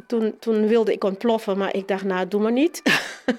Toen, 0.08 0.40
toen 0.40 0.68
wilde 0.68 0.92
ik 0.92 1.04
ontploffen, 1.04 1.58
maar 1.58 1.76
ik 1.76 1.88
dacht, 1.88 2.04
nou, 2.04 2.28
doe 2.28 2.42
maar 2.42 2.52
niet. 2.52 2.82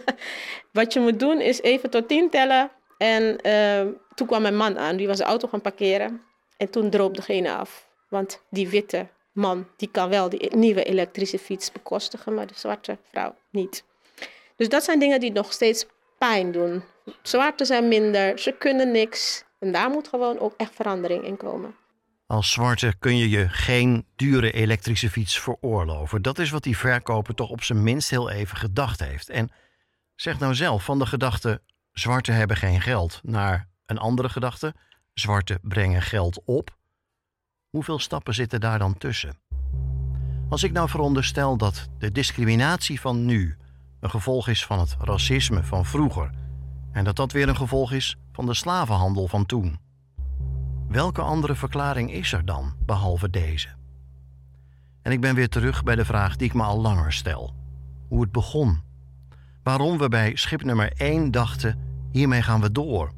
Wat 0.72 0.92
je 0.92 1.00
moet 1.00 1.20
doen 1.20 1.40
is 1.40 1.62
even 1.62 1.90
tot 1.90 2.08
tien 2.08 2.30
tellen. 2.30 2.70
En 2.98 3.38
uh, 3.46 3.92
toen 4.14 4.26
kwam 4.26 4.42
mijn 4.42 4.56
man 4.56 4.78
aan, 4.78 4.96
die 4.96 5.06
was 5.06 5.18
de 5.18 5.24
auto 5.24 5.48
gaan 5.48 5.60
parkeren. 5.60 6.22
En 6.56 6.70
toen 6.70 6.90
droop 6.90 7.16
degene 7.16 7.54
af. 7.54 7.88
Want 8.08 8.42
die 8.50 8.68
witte 8.68 9.06
man, 9.32 9.66
die 9.76 9.88
kan 9.90 10.08
wel 10.08 10.28
die 10.28 10.56
nieuwe 10.56 10.84
elektrische 10.84 11.38
fiets 11.38 11.72
bekostigen, 11.72 12.34
maar 12.34 12.46
de 12.46 12.54
zwarte 12.56 12.98
vrouw 13.10 13.34
niet. 13.50 13.84
Dus 14.56 14.68
dat 14.68 14.84
zijn 14.84 14.98
dingen 14.98 15.20
die 15.20 15.32
nog 15.32 15.52
steeds 15.52 15.86
pijn 16.18 16.52
doen. 16.52 16.82
Zwarte 17.22 17.64
zijn 17.64 17.88
minder, 17.88 18.38
ze 18.38 18.52
kunnen 18.52 18.90
niks. 18.90 19.44
En 19.58 19.72
daar 19.72 19.90
moet 19.90 20.08
gewoon 20.08 20.38
ook 20.38 20.54
echt 20.56 20.74
verandering 20.74 21.24
in 21.24 21.36
komen. 21.36 21.74
Als 22.26 22.52
zwarte 22.52 22.94
kun 22.98 23.16
je 23.16 23.28
je 23.28 23.48
geen 23.48 24.06
dure 24.16 24.52
elektrische 24.52 25.10
fiets 25.10 25.40
veroorloven. 25.40 26.22
Dat 26.22 26.38
is 26.38 26.50
wat 26.50 26.62
die 26.62 26.76
verkoper 26.76 27.34
toch 27.34 27.50
op 27.50 27.62
zijn 27.62 27.82
minst 27.82 28.10
heel 28.10 28.30
even 28.30 28.56
gedacht 28.56 29.00
heeft. 29.00 29.28
En 29.28 29.50
zeg 30.14 30.38
nou 30.38 30.54
zelf 30.54 30.84
van 30.84 30.98
de 30.98 31.06
gedachte: 31.06 31.62
zwarte 31.92 32.32
hebben 32.32 32.56
geen 32.56 32.80
geld, 32.80 33.20
naar 33.22 33.68
een 33.86 33.98
andere 33.98 34.28
gedachte: 34.28 34.74
zwarte 35.14 35.58
brengen 35.62 36.02
geld 36.02 36.40
op. 36.44 36.76
Hoeveel 37.68 37.98
stappen 37.98 38.34
zitten 38.34 38.60
daar 38.60 38.78
dan 38.78 38.98
tussen? 38.98 39.38
Als 40.48 40.62
ik 40.62 40.72
nou 40.72 40.88
veronderstel 40.88 41.56
dat 41.56 41.88
de 41.98 42.12
discriminatie 42.12 43.00
van 43.00 43.24
nu 43.24 43.56
een 44.06 44.12
gevolg 44.12 44.48
is 44.48 44.66
van 44.66 44.78
het 44.78 44.96
racisme 44.98 45.62
van 45.62 45.84
vroeger 45.84 46.30
en 46.92 47.04
dat 47.04 47.16
dat 47.16 47.32
weer 47.32 47.48
een 47.48 47.56
gevolg 47.56 47.92
is 47.92 48.16
van 48.32 48.46
de 48.46 48.54
slavenhandel 48.54 49.28
van 49.28 49.46
toen. 49.46 49.78
Welke 50.88 51.20
andere 51.20 51.54
verklaring 51.54 52.12
is 52.12 52.32
er 52.32 52.44
dan, 52.44 52.74
behalve 52.84 53.30
deze? 53.30 53.68
En 55.02 55.12
ik 55.12 55.20
ben 55.20 55.34
weer 55.34 55.48
terug 55.48 55.82
bij 55.82 55.94
de 55.94 56.04
vraag 56.04 56.36
die 56.36 56.46
ik 56.46 56.54
me 56.54 56.62
al 56.62 56.80
langer 56.80 57.12
stel: 57.12 57.54
hoe 58.08 58.20
het 58.20 58.32
begon. 58.32 58.82
Waarom 59.62 59.98
we 59.98 60.08
bij 60.08 60.36
schip 60.36 60.62
nummer 60.62 60.92
1 60.96 61.30
dachten: 61.30 61.78
hiermee 62.12 62.42
gaan 62.42 62.60
we 62.60 62.72
door. 62.72 63.12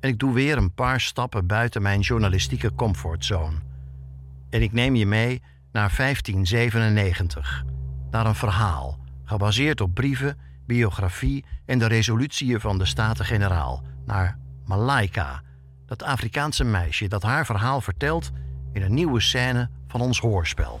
En 0.00 0.08
ik 0.08 0.18
doe 0.18 0.34
weer 0.34 0.56
een 0.56 0.74
paar 0.74 1.00
stappen 1.00 1.46
buiten 1.46 1.82
mijn 1.82 2.00
journalistieke 2.00 2.74
comfortzone. 2.74 3.56
En 4.50 4.62
ik 4.62 4.72
neem 4.72 4.94
je 4.94 5.06
mee 5.06 5.42
naar 5.72 5.94
1597, 5.96 7.64
naar 8.10 8.26
een 8.26 8.34
verhaal 8.34 9.02
gebaseerd 9.24 9.80
op 9.80 9.94
brieven, 9.94 10.38
biografie 10.66 11.44
en 11.66 11.78
de 11.78 11.86
resolutieën 11.86 12.60
van 12.60 12.78
de 12.78 12.84
Staten-Generaal, 12.84 13.82
naar 14.04 14.38
Malaika, 14.64 15.42
dat 15.86 16.02
Afrikaanse 16.02 16.64
meisje 16.64 17.08
dat 17.08 17.22
haar 17.22 17.46
verhaal 17.46 17.80
vertelt 17.80 18.30
in 18.72 18.82
een 18.82 18.94
nieuwe 18.94 19.20
scène 19.20 19.68
van 19.88 20.00
ons 20.00 20.18
hoorspel. 20.20 20.80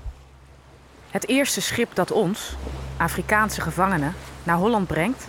Het 1.10 1.28
eerste 1.28 1.60
schip 1.60 1.94
dat 1.94 2.10
ons, 2.10 2.56
Afrikaanse 2.96 3.60
gevangenen, 3.60 4.14
naar 4.42 4.56
Holland 4.56 4.86
brengt, 4.86 5.28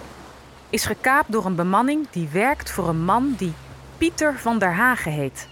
is 0.69 0.85
gekaapt 0.85 1.31
door 1.31 1.45
een 1.45 1.55
bemanning 1.55 2.07
die 2.09 2.27
werkt 2.27 2.71
voor 2.71 2.89
een 2.89 3.03
man 3.03 3.33
die 3.37 3.53
Pieter 3.97 4.39
van 4.39 4.59
der 4.59 4.73
Hagen 4.73 5.11
heet. 5.11 5.47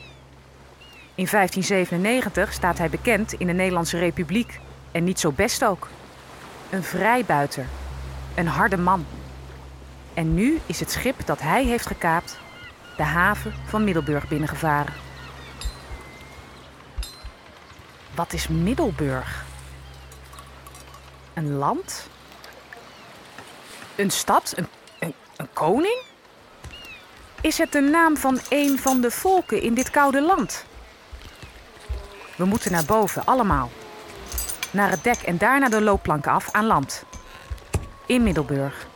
In 1.16 1.28
1597 1.32 2.54
staat 2.54 2.78
hij 2.78 2.90
bekend 2.90 3.34
in 3.34 3.48
de 3.48 3.54
Nederlandse 3.54 3.98
Republiek 3.98 4.60
en 4.92 5.04
niet 5.04 5.20
zo 5.20 5.32
best 5.32 5.66
ook. 5.66 5.90
Een 6.74 6.84
vrijbuiter, 6.84 7.66
een 8.36 8.48
harde 8.48 8.78
man. 8.78 9.06
En 10.14 10.34
nu 10.34 10.60
is 10.66 10.80
het 10.80 10.92
schip 10.92 11.26
dat 11.26 11.42
hij 11.42 11.66
heeft 11.66 11.86
gekaapt 11.86 12.38
de 12.98 13.04
haven 13.04 13.54
van 13.66 13.84
Middelburg 13.84 14.28
binnengevaren. 14.28 14.94
Wat 18.16 18.34
is 18.34 18.48
Middelburg? 18.48 19.46
Een 21.34 21.54
land? 21.54 22.08
Een 23.96 24.12
stad? 24.12 24.54
Een, 24.56 24.68
een, 25.00 25.14
een 25.36 25.54
koning? 25.54 26.02
Is 27.42 27.58
het 27.58 27.72
de 27.72 27.82
naam 27.82 28.18
van 28.18 28.40
een 28.50 28.80
van 28.80 29.02
de 29.02 29.12
volken 29.12 29.62
in 29.62 29.74
dit 29.74 29.90
koude 29.90 30.22
land? 30.22 30.66
We 32.36 32.46
moeten 32.46 32.72
naar 32.72 32.86
boven, 32.86 33.26
allemaal. 33.26 33.70
Naar 34.74 34.90
het 34.90 35.04
dek 35.04 35.22
en 35.22 35.38
daarna 35.38 35.70
de 35.70 35.82
loopplanken 35.82 36.32
af 36.32 36.52
aan 36.52 36.66
land. 36.66 37.04
In 38.06 38.24
Middelburg. 38.24 38.88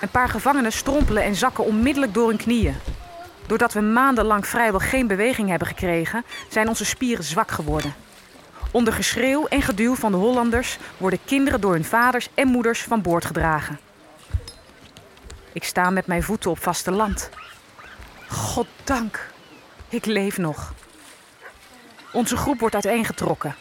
Een 0.00 0.08
paar 0.08 0.28
gevangenen 0.28 0.72
strompelen 0.72 1.22
en 1.22 1.34
zakken 1.34 1.64
onmiddellijk 1.64 2.14
door 2.14 2.28
hun 2.28 2.36
knieën. 2.36 2.76
Doordat 3.46 3.72
we 3.72 3.80
maandenlang 3.80 4.46
vrijwel 4.46 4.80
geen 4.80 5.06
beweging 5.06 5.48
hebben 5.48 5.68
gekregen, 5.68 6.24
zijn 6.48 6.68
onze 6.68 6.84
spieren 6.84 7.24
zwak 7.24 7.50
geworden. 7.50 7.94
Onder 8.70 8.92
geschreeuw 8.92 9.46
en 9.46 9.62
geduw 9.62 9.94
van 9.94 10.12
de 10.12 10.18
Hollanders 10.18 10.78
worden 10.96 11.18
kinderen 11.24 11.60
door 11.60 11.72
hun 11.72 11.84
vaders 11.84 12.28
en 12.34 12.48
moeders 12.48 12.82
van 12.82 13.02
boord 13.02 13.24
gedragen. 13.24 13.80
Ik 15.52 15.64
sta 15.64 15.90
met 15.90 16.06
mijn 16.06 16.22
voeten 16.22 16.50
op 16.50 16.58
vaste 16.58 16.90
land. 16.90 17.30
Goddank, 18.28 19.30
ik 19.88 20.04
leef 20.04 20.38
nog. 20.38 20.72
Onze 22.12 22.36
groep 22.36 22.60
wordt 22.60 22.74
uiteengetrokken. 22.74 23.54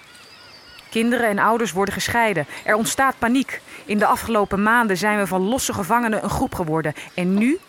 Kinderen 0.90 1.28
en 1.30 1.40
ouders 1.40 1.72
worden 1.72 1.94
gescheiden. 1.94 2.46
Er 2.66 2.76
ontstaat 2.76 3.16
paniek. 3.20 3.62
In 3.86 4.00
de 4.00 4.06
afgelopen 4.06 4.64
maanden 4.64 4.98
zijn 4.98 5.18
we 5.18 5.28
van 5.28 5.42
losse 5.42 5.74
gevangenen 5.74 6.24
een 6.24 6.30
groep 6.30 6.56
geworden. 6.56 6.94
En 7.14 7.34
nu, 7.34 7.60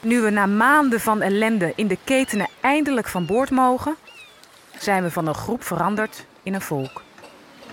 nu 0.00 0.20
we 0.20 0.30
na 0.30 0.46
maanden 0.46 1.00
van 1.00 1.22
ellende 1.22 1.72
in 1.76 1.86
de 1.86 1.98
ketenen 2.04 2.48
eindelijk 2.60 3.08
van 3.08 3.26
boord 3.26 3.50
mogen, 3.50 3.96
zijn 4.78 5.02
we 5.02 5.10
van 5.10 5.26
een 5.26 5.34
groep 5.34 5.64
veranderd 5.64 6.24
in 6.42 6.54
een 6.54 6.60
volk. 6.60 7.02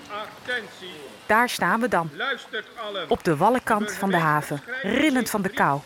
Attentie, 0.09 0.89
Daar 1.25 1.49
staan 1.49 1.79
we 1.79 1.87
dan, 1.87 2.09
luistert 2.17 2.65
allen. 2.87 3.09
op 3.09 3.23
de 3.23 3.37
wallenkant 3.37 3.91
van 3.91 4.09
de 4.09 4.17
haven, 4.17 4.61
rillend 4.81 5.29
van 5.29 5.41
de 5.41 5.49
kou, 5.49 5.79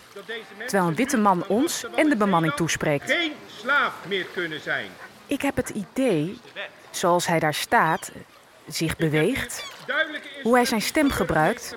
terwijl 0.58 0.88
een 0.88 0.96
witte 0.96 1.18
man 1.18 1.44
ons 1.48 1.86
en 1.96 2.10
de 2.10 2.16
bemanning 2.16 2.54
toespreekt. 2.54 3.12
geen 3.12 3.32
slaaf 3.60 3.94
meer 4.08 4.26
kunnen 4.34 4.62
zijn. 4.62 4.88
Ik 5.28 5.42
heb 5.42 5.56
het 5.56 5.70
idee, 5.70 6.40
zoals 6.90 7.28
hij 7.28 7.40
daar 7.40 7.54
staat, 7.54 8.12
zich 8.68 8.98
beweegt, 8.98 9.66
hoe 10.44 10.56
hij 10.56 10.66
zijn 10.66 10.82
stem 10.82 11.10
gebruikt, 11.10 11.76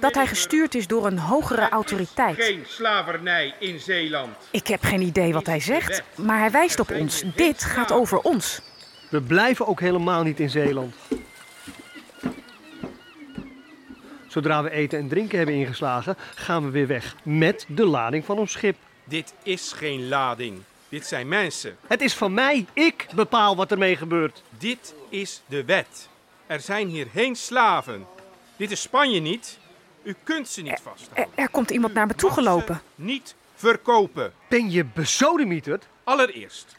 dat 0.00 0.14
hij 0.14 0.26
gestuurd 0.26 0.74
is 0.74 0.86
door 0.86 1.06
een 1.06 1.18
hogere 1.18 1.68
autoriteit. 1.68 2.36
Geen 2.36 2.64
slavernij 2.66 3.54
in 3.58 3.80
Zeeland. 3.80 4.36
Ik 4.50 4.66
heb 4.66 4.82
geen 4.82 5.02
idee 5.02 5.32
wat 5.32 5.46
hij 5.46 5.60
zegt, 5.60 6.02
maar 6.14 6.38
hij 6.38 6.50
wijst 6.50 6.80
op 6.80 6.90
ons. 6.90 7.22
Dit 7.34 7.64
gaat 7.64 7.92
over 7.92 8.18
ons. 8.18 8.60
We 9.10 9.20
blijven 9.22 9.66
ook 9.66 9.80
helemaal 9.80 10.22
niet 10.22 10.40
in 10.40 10.50
Zeeland. 10.50 10.94
Zodra 14.26 14.62
we 14.62 14.70
eten 14.70 14.98
en 14.98 15.08
drinken 15.08 15.36
hebben 15.36 15.54
ingeslagen, 15.54 16.16
gaan 16.34 16.64
we 16.64 16.70
weer 16.70 16.86
weg 16.86 17.14
met 17.22 17.64
de 17.68 17.84
lading 17.84 18.24
van 18.24 18.38
ons 18.38 18.52
schip. 18.52 18.76
Dit 19.04 19.34
is 19.42 19.72
geen 19.72 20.08
lading. 20.08 20.62
Dit 20.88 21.06
zijn 21.06 21.28
mensen. 21.28 21.76
Het 21.86 22.00
is 22.00 22.14
van 22.14 22.34
mij. 22.34 22.66
Ik 22.72 23.06
bepaal 23.14 23.56
wat 23.56 23.70
ermee 23.70 23.96
gebeurt. 23.96 24.42
Dit 24.58 24.94
is 25.08 25.42
de 25.46 25.64
wet. 25.64 26.08
Er 26.46 26.60
zijn 26.60 26.88
hier 26.88 27.06
geen 27.12 27.36
slaven. 27.36 28.06
Dit 28.56 28.70
is 28.70 28.80
Spanje 28.80 29.20
niet. 29.20 29.58
U 30.02 30.16
kunt 30.22 30.48
ze 30.48 30.62
niet 30.62 30.80
vasthouden. 30.82 31.34
er 31.34 31.48
komt 31.48 31.70
iemand 31.70 31.94
naar 31.94 32.06
me 32.06 32.14
toe 32.14 32.30
gelopen. 32.30 32.82
Niet 32.94 33.34
verkopen. 33.54 34.32
Ben 34.48 34.70
je 34.70 34.84
besodemieterd? 34.84 35.86
Allereerst, 36.04 36.76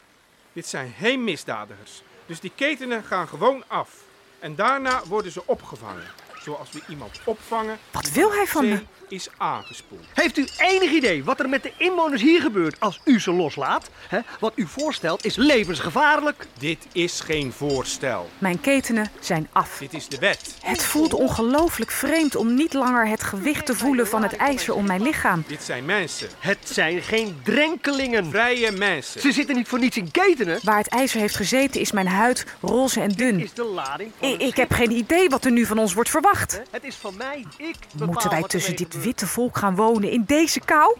dit 0.52 0.66
zijn 0.66 0.94
geen 0.98 1.24
misdadigers. 1.24 2.02
Dus 2.26 2.40
die 2.40 2.52
ketenen 2.54 3.04
gaan 3.04 3.28
gewoon 3.28 3.64
af. 3.66 3.90
En 4.38 4.54
daarna 4.54 5.02
worden 5.06 5.32
ze 5.32 5.42
opgevangen. 5.46 6.06
Zoals 6.42 6.70
we 6.70 6.80
iemand 6.88 7.20
opvangen 7.24 7.78
Wat 7.90 8.10
wil 8.10 8.32
hij 8.32 8.46
van 8.46 8.62
zee 8.64 8.72
me? 8.72 8.82
Is 9.08 9.28
aangespoeld. 9.36 10.04
Heeft 10.14 10.36
u 10.38 10.48
enig 10.58 10.90
idee 10.90 11.24
wat 11.24 11.40
er 11.40 11.48
met 11.48 11.62
de 11.62 11.72
inwoners 11.76 12.22
hier 12.22 12.40
gebeurt 12.40 12.80
als 12.80 13.00
u 13.04 13.20
ze 13.20 13.32
loslaat? 13.32 13.90
Hè? 14.08 14.18
Wat 14.40 14.52
u 14.54 14.66
voorstelt 14.66 15.24
is 15.24 15.36
levensgevaarlijk. 15.36 16.46
Dit 16.58 16.86
is 16.92 17.20
geen 17.20 17.52
voorstel. 17.52 18.28
Mijn 18.38 18.60
ketenen 18.60 19.10
zijn 19.20 19.48
af. 19.52 19.76
Dit 19.78 19.94
is 19.94 20.08
de 20.08 20.18
wet. 20.18 20.54
Het 20.62 20.84
voelt 20.84 21.14
ongelooflijk 21.14 21.90
vreemd 21.90 22.36
om 22.36 22.54
niet 22.54 22.72
langer 22.72 23.08
het 23.08 23.22
gewicht 23.22 23.66
te 23.66 23.74
voelen 23.74 24.06
van 24.08 24.22
het 24.22 24.36
ijzer 24.36 24.74
om 24.74 24.86
mijn 24.86 25.02
lichaam. 25.02 25.44
Dit 25.46 25.62
zijn 25.62 25.84
mensen. 25.84 26.28
Het 26.38 26.58
zijn 26.62 27.02
geen 27.02 27.40
drenkelingen. 27.44 28.30
Vrije 28.30 28.72
mensen. 28.72 29.20
Ze 29.20 29.32
zitten 29.32 29.56
niet 29.56 29.68
voor 29.68 29.78
niets 29.78 29.96
in 29.96 30.10
ketenen. 30.10 30.58
Waar 30.62 30.78
het 30.78 30.88
ijzer 30.88 31.20
heeft 31.20 31.36
gezeten 31.36 31.80
is 31.80 31.92
mijn 31.92 32.06
huid 32.08 32.46
roze 32.60 33.00
en 33.00 33.10
dun. 33.12 33.40
Is 33.40 33.52
de 33.52 33.64
lading 33.64 34.12
van 34.18 34.28
I- 34.28 34.32
het 34.32 34.40
Ik 34.42 34.46
schip. 34.52 34.68
heb 34.68 34.72
geen 34.78 34.90
idee 34.90 35.28
wat 35.28 35.44
er 35.44 35.50
nu 35.52 35.64
van 35.66 35.78
ons 35.78 35.92
wordt 35.94 36.10
verwacht. 36.10 36.60
Het 36.70 36.84
is 36.84 36.94
van 36.94 37.14
mij. 37.16 37.44
Ik 37.56 37.76
bepaal 37.92 38.06
Moeten 38.06 38.30
wij 38.30 38.42
tussen 38.42 38.76
dit 38.76 38.97
witte 39.00 39.26
volk 39.26 39.58
gaan 39.58 39.76
wonen 39.76 40.10
in 40.10 40.24
deze 40.26 40.60
kou? 40.60 40.96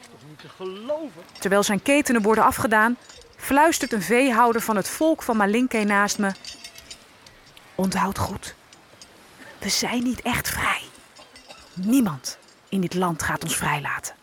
Terwijl 1.38 1.62
zijn 1.62 1.82
ketenen 1.82 2.22
worden 2.22 2.44
afgedaan, 2.44 2.96
fluistert 3.36 3.92
een 3.92 4.02
veehouder 4.02 4.60
van 4.60 4.76
het 4.76 4.88
volk 4.88 5.22
van 5.22 5.36
Malinke 5.36 5.84
naast 5.84 6.18
me. 6.18 6.32
Onthoud 7.74 8.18
goed, 8.18 8.54
we 9.58 9.68
zijn 9.68 10.02
niet 10.02 10.22
echt 10.22 10.48
vrij. 10.48 10.82
Niemand 11.74 12.38
in 12.68 12.80
dit 12.80 12.94
land 12.94 13.22
gaat 13.22 13.44
ons 13.44 13.56
vrijlaten. 13.56 14.14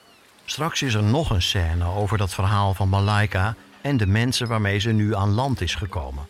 Straks 0.45 0.81
is 0.81 0.93
er 0.93 1.03
nog 1.03 1.29
een 1.29 1.41
scène 1.41 1.85
over 1.85 2.17
dat 2.17 2.33
verhaal 2.33 2.73
van 2.73 2.89
Malaika 2.89 3.55
en 3.81 3.97
de 3.97 4.07
mensen 4.07 4.47
waarmee 4.47 4.79
ze 4.79 4.91
nu 4.91 5.15
aan 5.15 5.33
land 5.33 5.61
is 5.61 5.75
gekomen. 5.75 6.27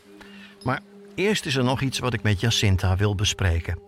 Maar 0.63 0.79
eerst 1.15 1.45
is 1.45 1.55
er 1.55 1.63
nog 1.63 1.81
iets 1.81 1.99
wat 1.99 2.13
ik 2.13 2.23
met 2.23 2.39
Jacinta 2.39 2.95
wil 2.95 3.15
bespreken. 3.15 3.79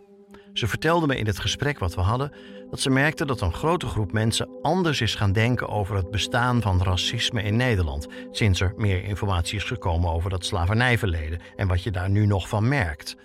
Ze 0.57 0.67
vertelde 0.67 1.07
me 1.07 1.17
in 1.17 1.25
het 1.25 1.39
gesprek 1.39 1.79
wat 1.79 1.95
we 1.95 2.01
hadden 2.01 2.31
dat 2.69 2.79
ze 2.79 2.89
merkte 2.89 3.25
dat 3.25 3.41
een 3.41 3.53
grote 3.53 3.87
groep 3.87 4.11
mensen 4.11 4.49
anders 4.61 5.01
is 5.01 5.15
gaan 5.15 5.31
denken 5.31 5.69
over 5.69 5.95
het 5.95 6.11
bestaan 6.11 6.61
van 6.61 6.83
racisme 6.83 7.43
in 7.43 7.55
Nederland. 7.55 8.07
Sinds 8.31 8.59
er 8.59 8.73
meer 8.77 9.03
informatie 9.03 9.57
is 9.57 9.63
gekomen 9.63 10.11
over 10.11 10.29
dat 10.29 10.45
slavernijverleden 10.45 11.39
en 11.55 11.67
wat 11.67 11.83
je 11.83 11.91
daar 11.91 12.09
nu 12.09 12.25
nog 12.25 12.49
van 12.49 12.67
merkt. 12.67 13.15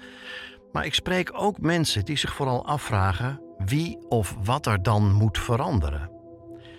Maar 0.72 0.84
ik 0.84 0.94
spreek 0.94 1.30
ook 1.34 1.60
mensen 1.60 2.04
die 2.04 2.16
zich 2.16 2.34
vooral 2.34 2.66
afvragen 2.66 3.40
wie 3.58 3.98
of 4.08 4.36
wat 4.44 4.66
er 4.66 4.82
dan 4.82 5.12
moet 5.12 5.38
veranderen. 5.38 6.10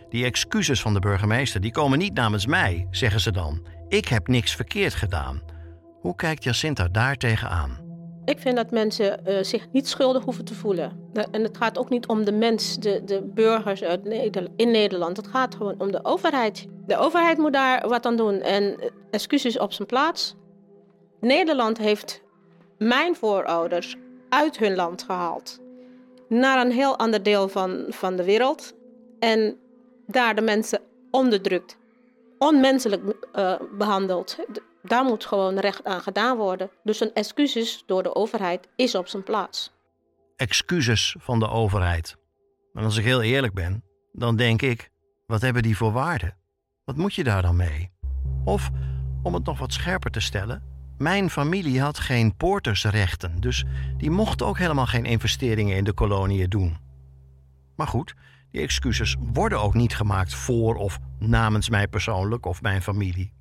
Die 0.10 0.26
excuses 0.26 0.82
van 0.82 0.94
de 0.94 1.00
burgemeester 1.00 1.62
die 1.62 1.72
komen 1.72 2.00
niet 2.00 2.14
namens 2.14 2.46
mij, 2.46 2.88
zeggen 2.92 3.20
ze 3.20 3.32
dan. 3.32 3.68
Ik 3.88 4.08
heb 4.08 4.28
niks 4.28 4.56
verkeerd 4.56 4.94
gedaan. 4.94 5.42
Hoe 6.00 6.16
kijkt 6.16 6.44
Jacinta 6.44 6.88
daar 6.88 7.16
tegenaan? 7.16 7.83
Ik 8.26 8.40
vind 8.40 8.56
dat 8.56 8.72
mensen 8.72 9.26
eh, 9.26 9.44
zich 9.44 9.68
niet 9.72 9.88
schuldig 9.88 10.24
hoeven 10.24 10.46
te 10.46 10.54
voelen. 10.56 11.10
De- 11.14 11.28
En 11.32 11.44
het 11.44 11.58
gaat 11.58 11.78
ook 11.78 11.90
niet 11.90 12.08
om 12.08 12.24
de 12.26 12.32
mens, 12.32 12.78
de, 12.78 13.04
de 13.04 13.22
burgers 13.22 13.84
uit 13.84 14.04
Neder- 14.04 14.48
in 14.56 14.72
Nederland. 14.72 15.18
Het 15.18 15.28
gaat 15.28 15.56
gewoon 15.56 15.76
om 15.78 15.92
de 15.92 16.06
overheid. 16.06 16.68
De 16.88 16.98
overheid 16.98 17.38
moet 17.38 17.54
daar 17.54 17.88
wat 17.88 18.06
aan 18.06 18.16
doen. 18.16 18.42
En 18.42 18.80
eh, 18.80 18.90
excuses 19.12 19.60
op 19.60 19.74
zijn 19.74 19.88
plaats. 19.88 20.36
Nederland 21.20 21.78
heeft 21.78 22.22
mijn 22.78 23.16
voorouders 23.16 23.96
uit 24.30 24.58
hun 24.58 24.76
land 24.76 25.04
gehaald. 25.04 25.60
Naar 26.28 26.66
een 26.66 26.72
heel 26.72 26.98
ander 26.98 27.24
deel 27.24 27.48
van, 27.48 27.86
van 27.90 28.16
de 28.16 28.24
wereld. 28.24 28.74
En 29.20 29.58
daar 30.08 30.36
de 30.36 30.42
mensen 30.42 30.80
onderdrukt. 31.12 31.78
Onmenselijk 32.38 33.02
eh, 33.32 33.54
behandeld. 33.78 34.38
Daar 34.84 35.04
moet 35.04 35.26
gewoon 35.26 35.60
recht 35.60 35.84
aan 35.84 36.02
gedaan 36.02 36.38
worden. 36.38 36.70
Dus 36.84 37.00
een 37.02 37.14
excuses 37.14 37.84
door 37.86 38.04
de 38.04 38.16
overheid 38.16 38.68
is 38.76 38.96
op 38.96 39.08
zijn 39.08 39.24
plaats. 39.24 39.72
Excuses 40.36 41.16
van 41.20 41.40
de 41.40 41.48
overheid. 41.48 42.18
En 42.74 42.84
als 42.84 42.98
ik 42.98 43.04
heel 43.04 43.22
eerlijk 43.22 43.54
ben, 43.54 43.84
dan 44.12 44.36
denk 44.36 44.62
ik: 44.62 44.90
wat 45.26 45.42
hebben 45.42 45.64
die 45.64 45.78
voor 45.78 45.92
waarde? 45.92 46.34
Wat 46.86 46.98
moet 46.98 47.14
je 47.14 47.24
daar 47.24 47.42
dan 47.42 47.56
mee? 47.56 47.92
Of, 48.46 48.70
om 49.24 49.34
het 49.34 49.46
nog 49.46 49.60
wat 49.60 49.74
scherper 49.74 50.12
te 50.12 50.20
stellen, 50.20 50.64
mijn 50.98 51.30
familie 51.30 51.82
had 51.82 52.00
geen 52.00 52.36
poortersrechten, 52.36 53.40
dus 53.40 53.66
die 53.98 54.12
mocht 54.12 54.42
ook 54.42 54.58
helemaal 54.58 54.86
geen 54.86 55.06
investeringen 55.06 55.76
in 55.76 55.84
de 55.84 55.94
koloniën 55.94 56.50
doen. 56.50 56.78
Maar 57.76 57.88
goed, 57.88 58.14
die 58.52 58.62
excuses 58.62 59.16
worden 59.20 59.62
ook 59.62 59.74
niet 59.74 59.96
gemaakt 59.96 60.36
voor 60.36 60.76
of 60.76 61.00
namens 61.20 61.70
mij 61.70 61.88
persoonlijk 61.88 62.46
of 62.46 62.62
mijn 62.62 62.82
familie. 62.82 63.34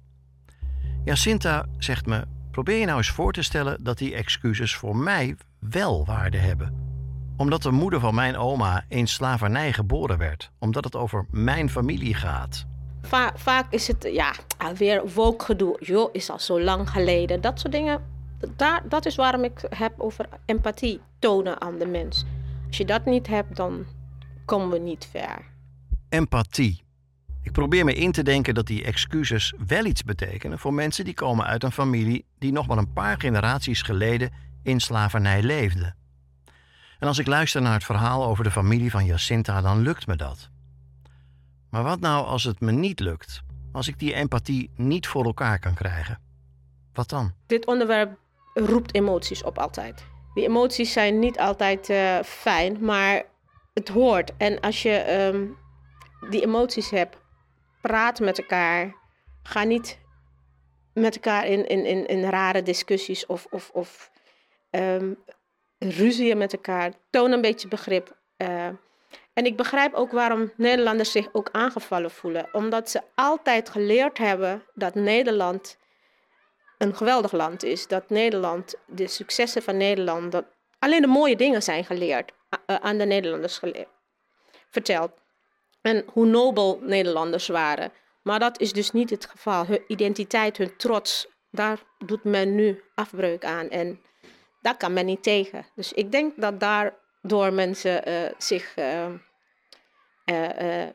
Jacinta 1.05 1.67
zegt 1.79 2.07
me: 2.07 2.25
probeer 2.51 2.79
je 2.79 2.85
nou 2.87 2.99
eens 2.99 3.11
voor 3.11 3.33
te 3.33 3.43
stellen 3.43 3.85
dat 3.85 3.99
die 3.99 4.15
excuses 4.15 4.75
voor 4.77 4.97
mij 4.97 5.37
wel 5.59 6.05
waarde 6.05 6.39
hebben. 6.39 6.91
Omdat 7.37 7.63
de 7.63 7.71
moeder 7.71 8.01
van 8.01 8.15
mijn 8.15 8.37
oma 8.37 8.85
in 8.89 9.07
slavernij 9.09 9.73
geboren 9.73 10.19
werd, 10.19 10.51
omdat 10.59 10.85
het 10.85 10.97
over 10.97 11.27
mijn 11.31 11.71
familie 11.71 12.15
gaat. 12.15 12.67
Va- 13.03 13.33
vaak 13.35 13.73
is 13.73 13.89
het, 13.89 14.09
ja, 14.13 14.35
weer 14.77 15.09
woke 15.15 15.45
gedoe. 15.45 15.77
Joh, 15.81 16.09
is 16.13 16.31
al 16.31 16.39
zo 16.39 16.61
lang 16.61 16.91
geleden. 16.91 17.41
Dat 17.41 17.61
soort 17.61 17.73
dingen. 17.73 18.01
Daar, 18.57 18.83
dat 18.89 19.07
is 19.07 19.17
waarom 19.17 19.45
ik 19.45 19.61
heb 19.69 20.01
over 20.01 20.29
empathie 20.47 21.01
tonen 21.19 21.61
aan 21.61 21.79
de 21.79 21.87
mens. 21.87 22.25
Als 22.67 22.77
je 22.77 22.85
dat 22.85 23.05
niet 23.05 23.27
hebt, 23.27 23.57
dan 23.57 23.85
komen 24.45 24.71
we 24.71 24.79
niet 24.79 25.09
ver. 25.11 25.43
Empathie. 26.09 26.83
Ik 27.43 27.53
probeer 27.53 27.85
me 27.85 27.95
in 27.95 28.13
te 28.13 28.23
denken 28.23 28.55
dat 28.55 28.67
die 28.67 28.85
excuses 28.85 29.55
wel 29.67 29.85
iets 29.85 30.03
betekenen 30.03 30.59
voor 30.59 30.75
mensen 30.75 31.05
die 31.05 31.15
komen 31.15 31.47
uit 31.47 31.63
een 31.63 31.73
familie 31.73 32.25
die 32.39 32.53
nog 32.53 32.67
maar 32.67 32.79
een 32.79 32.93
paar 32.93 33.21
generaties 33.21 33.83
geleden 33.83 34.31
in 34.63 34.81
slavernij 34.81 35.43
leefde. 35.43 35.95
En 36.99 37.09
als 37.09 37.19
ik 37.19 37.27
luister 37.27 37.63
naar 37.63 37.73
het 37.73 37.85
verhaal 37.85 38.25
over 38.25 38.45
de 38.45 38.51
familie 38.51 38.91
van 38.91 39.05
Jacinta, 39.05 39.61
dan 39.61 39.81
lukt 39.81 40.07
me 40.07 40.17
dat. 40.17 40.51
Maar 41.71 41.83
wat 41.83 42.01
nou 42.01 42.27
als 42.27 42.45
het 42.45 42.61
me 42.61 42.73
niet 42.73 43.01
lukt? 43.01 43.43
Als 43.73 43.89
ik 43.89 43.99
die 43.99 44.15
empathie 44.15 44.71
niet 44.77 45.07
voor 45.07 45.25
elkaar 45.25 45.59
kan 45.59 45.75
krijgen? 45.75 46.19
Wat 46.93 47.09
dan? 47.09 47.33
Dit 47.47 47.67
onderwerp 47.67 48.19
roept 48.55 48.95
emoties 48.95 49.43
op 49.43 49.59
altijd. 49.59 50.05
Die 50.35 50.45
emoties 50.45 50.93
zijn 50.93 51.19
niet 51.19 51.39
altijd 51.39 51.89
eh, 51.89 52.19
fijn, 52.25 52.85
maar 52.85 53.23
het 53.75 53.89
hoort. 53.89 54.37
En 54.37 54.61
als 54.61 54.83
je 54.83 54.91
ehm, 54.91 55.45
die 56.31 56.43
emoties 56.43 56.91
hebt, 56.91 57.17
praat 57.83 58.21
met 58.21 58.39
elkaar. 58.39 58.95
Ga 59.43 59.65
niet 59.65 59.99
met 60.95 61.15
elkaar 61.15 61.47
in, 61.47 61.67
in, 61.67 61.85
in, 61.85 62.07
in 62.07 62.25
rare 62.25 62.63
discussies 62.63 63.27
of, 63.27 63.47
of, 63.51 63.71
of 63.73 64.11
um, 64.71 65.25
ruzieën 65.79 66.39
met 66.39 66.53
elkaar. 66.53 66.93
Toon 67.11 67.33
een 67.33 67.41
beetje 67.41 67.69
begrip. 67.69 68.17
Uh, 68.37 68.67
en 69.33 69.45
ik 69.45 69.57
begrijp 69.57 69.95
ook 69.95 70.13
waarom 70.13 70.53
Nederlanders 70.57 71.11
zich 71.11 71.29
ook 71.33 71.49
aangevallen 71.53 72.11
voelen. 72.11 72.49
Omdat 72.53 72.91
ze 72.91 73.01
altijd 73.15 73.69
geleerd 73.69 74.19
hebben 74.19 74.63
dat 74.75 74.95
Nederland 74.95 75.79
een 76.79 76.97
geweldig 76.97 77.33
land 77.33 77.63
is. 77.63 77.87
Dat 77.87 78.11
Nederland, 78.11 78.75
de 78.87 79.07
successen 79.07 79.63
van 79.63 79.77
Nederland, 79.77 80.33
dat 80.33 80.45
alleen 80.79 81.01
de 81.01 81.07
mooie 81.07 81.37
dingen 81.37 81.63
zijn 81.63 81.85
geleerd, 81.85 82.33
uh, 82.67 82.77
aan 82.77 82.99
de 82.99 83.05
Nederlanders 83.05 83.59
geleerd, 83.59 83.89
verteld. 84.71 85.22
En 85.83 86.05
hoe 86.07 86.27
nobel 86.27 86.81
Nederlanders 86.83 87.49
waren. 87.49 87.93
Maar 88.23 88.39
dat 88.39 88.61
is 88.61 88.73
dus 88.73 88.91
niet 88.91 89.11
het 89.11 89.27
geval. 89.27 89.67
Hun 89.67 89.85
identiteit, 89.87 90.57
hun 90.57 90.77
trots, 90.77 91.27
daar 91.51 91.79
doet 91.99 92.25
men 92.25 92.55
nu 92.55 92.83
afbreuk 92.95 93.45
aan. 93.45 93.69
En 93.69 94.01
daar 94.61 94.77
kan 94.77 94.93
men 94.93 95.07
niet 95.07 95.23
tegen. 95.23 95.67
Dus 95.75 95.93
ik 95.93 96.13
denk 96.13 96.33
dat 96.37 96.61
daardoor 96.61 97.53
mensen 97.53 98.09
uh, 98.09 98.31
zich 98.39 98.77
uh, 98.77 99.07
uh, 100.25 100.87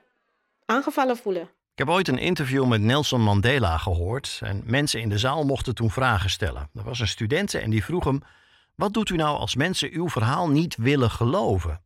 aangevallen 0.65 1.17
voelen. 1.17 1.49
Ik 1.77 1.85
heb 1.85 1.95
ooit 1.95 2.07
een 2.07 2.17
interview 2.17 2.65
met 2.65 2.81
Nelson 2.81 3.21
Mandela 3.21 3.77
gehoord. 3.77 4.39
En 4.43 4.63
mensen 4.65 5.01
in 5.01 5.09
de 5.09 5.17
zaal 5.17 5.45
mochten 5.45 5.75
toen 5.75 5.91
vragen 5.91 6.29
stellen. 6.29 6.69
Er 6.73 6.83
was 6.83 6.99
een 6.99 7.07
student 7.07 7.53
en 7.53 7.69
die 7.69 7.83
vroeg 7.83 8.03
hem: 8.03 8.21
Wat 8.75 8.93
doet 8.93 9.09
u 9.09 9.15
nou 9.15 9.37
als 9.37 9.55
mensen 9.55 9.91
uw 9.91 10.09
verhaal 10.09 10.49
niet 10.49 10.75
willen 10.75 11.11
geloven? 11.11 11.81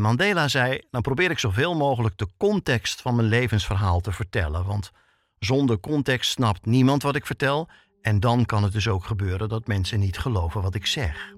Mandela 0.00 0.48
zei: 0.48 0.80
Dan 0.90 1.02
probeer 1.02 1.30
ik 1.30 1.38
zoveel 1.38 1.74
mogelijk 1.74 2.18
de 2.18 2.28
context 2.36 3.00
van 3.00 3.16
mijn 3.16 3.28
levensverhaal 3.28 4.00
te 4.00 4.12
vertellen. 4.12 4.64
Want 4.64 4.90
zonder 5.38 5.80
context 5.80 6.30
snapt 6.30 6.66
niemand 6.66 7.02
wat 7.02 7.16
ik 7.16 7.26
vertel. 7.26 7.68
En 8.00 8.20
dan 8.20 8.44
kan 8.44 8.62
het 8.62 8.72
dus 8.72 8.88
ook 8.88 9.04
gebeuren 9.04 9.48
dat 9.48 9.66
mensen 9.66 10.00
niet 10.00 10.18
geloven 10.18 10.62
wat 10.62 10.74
ik 10.74 10.86
zeg. 10.86 11.34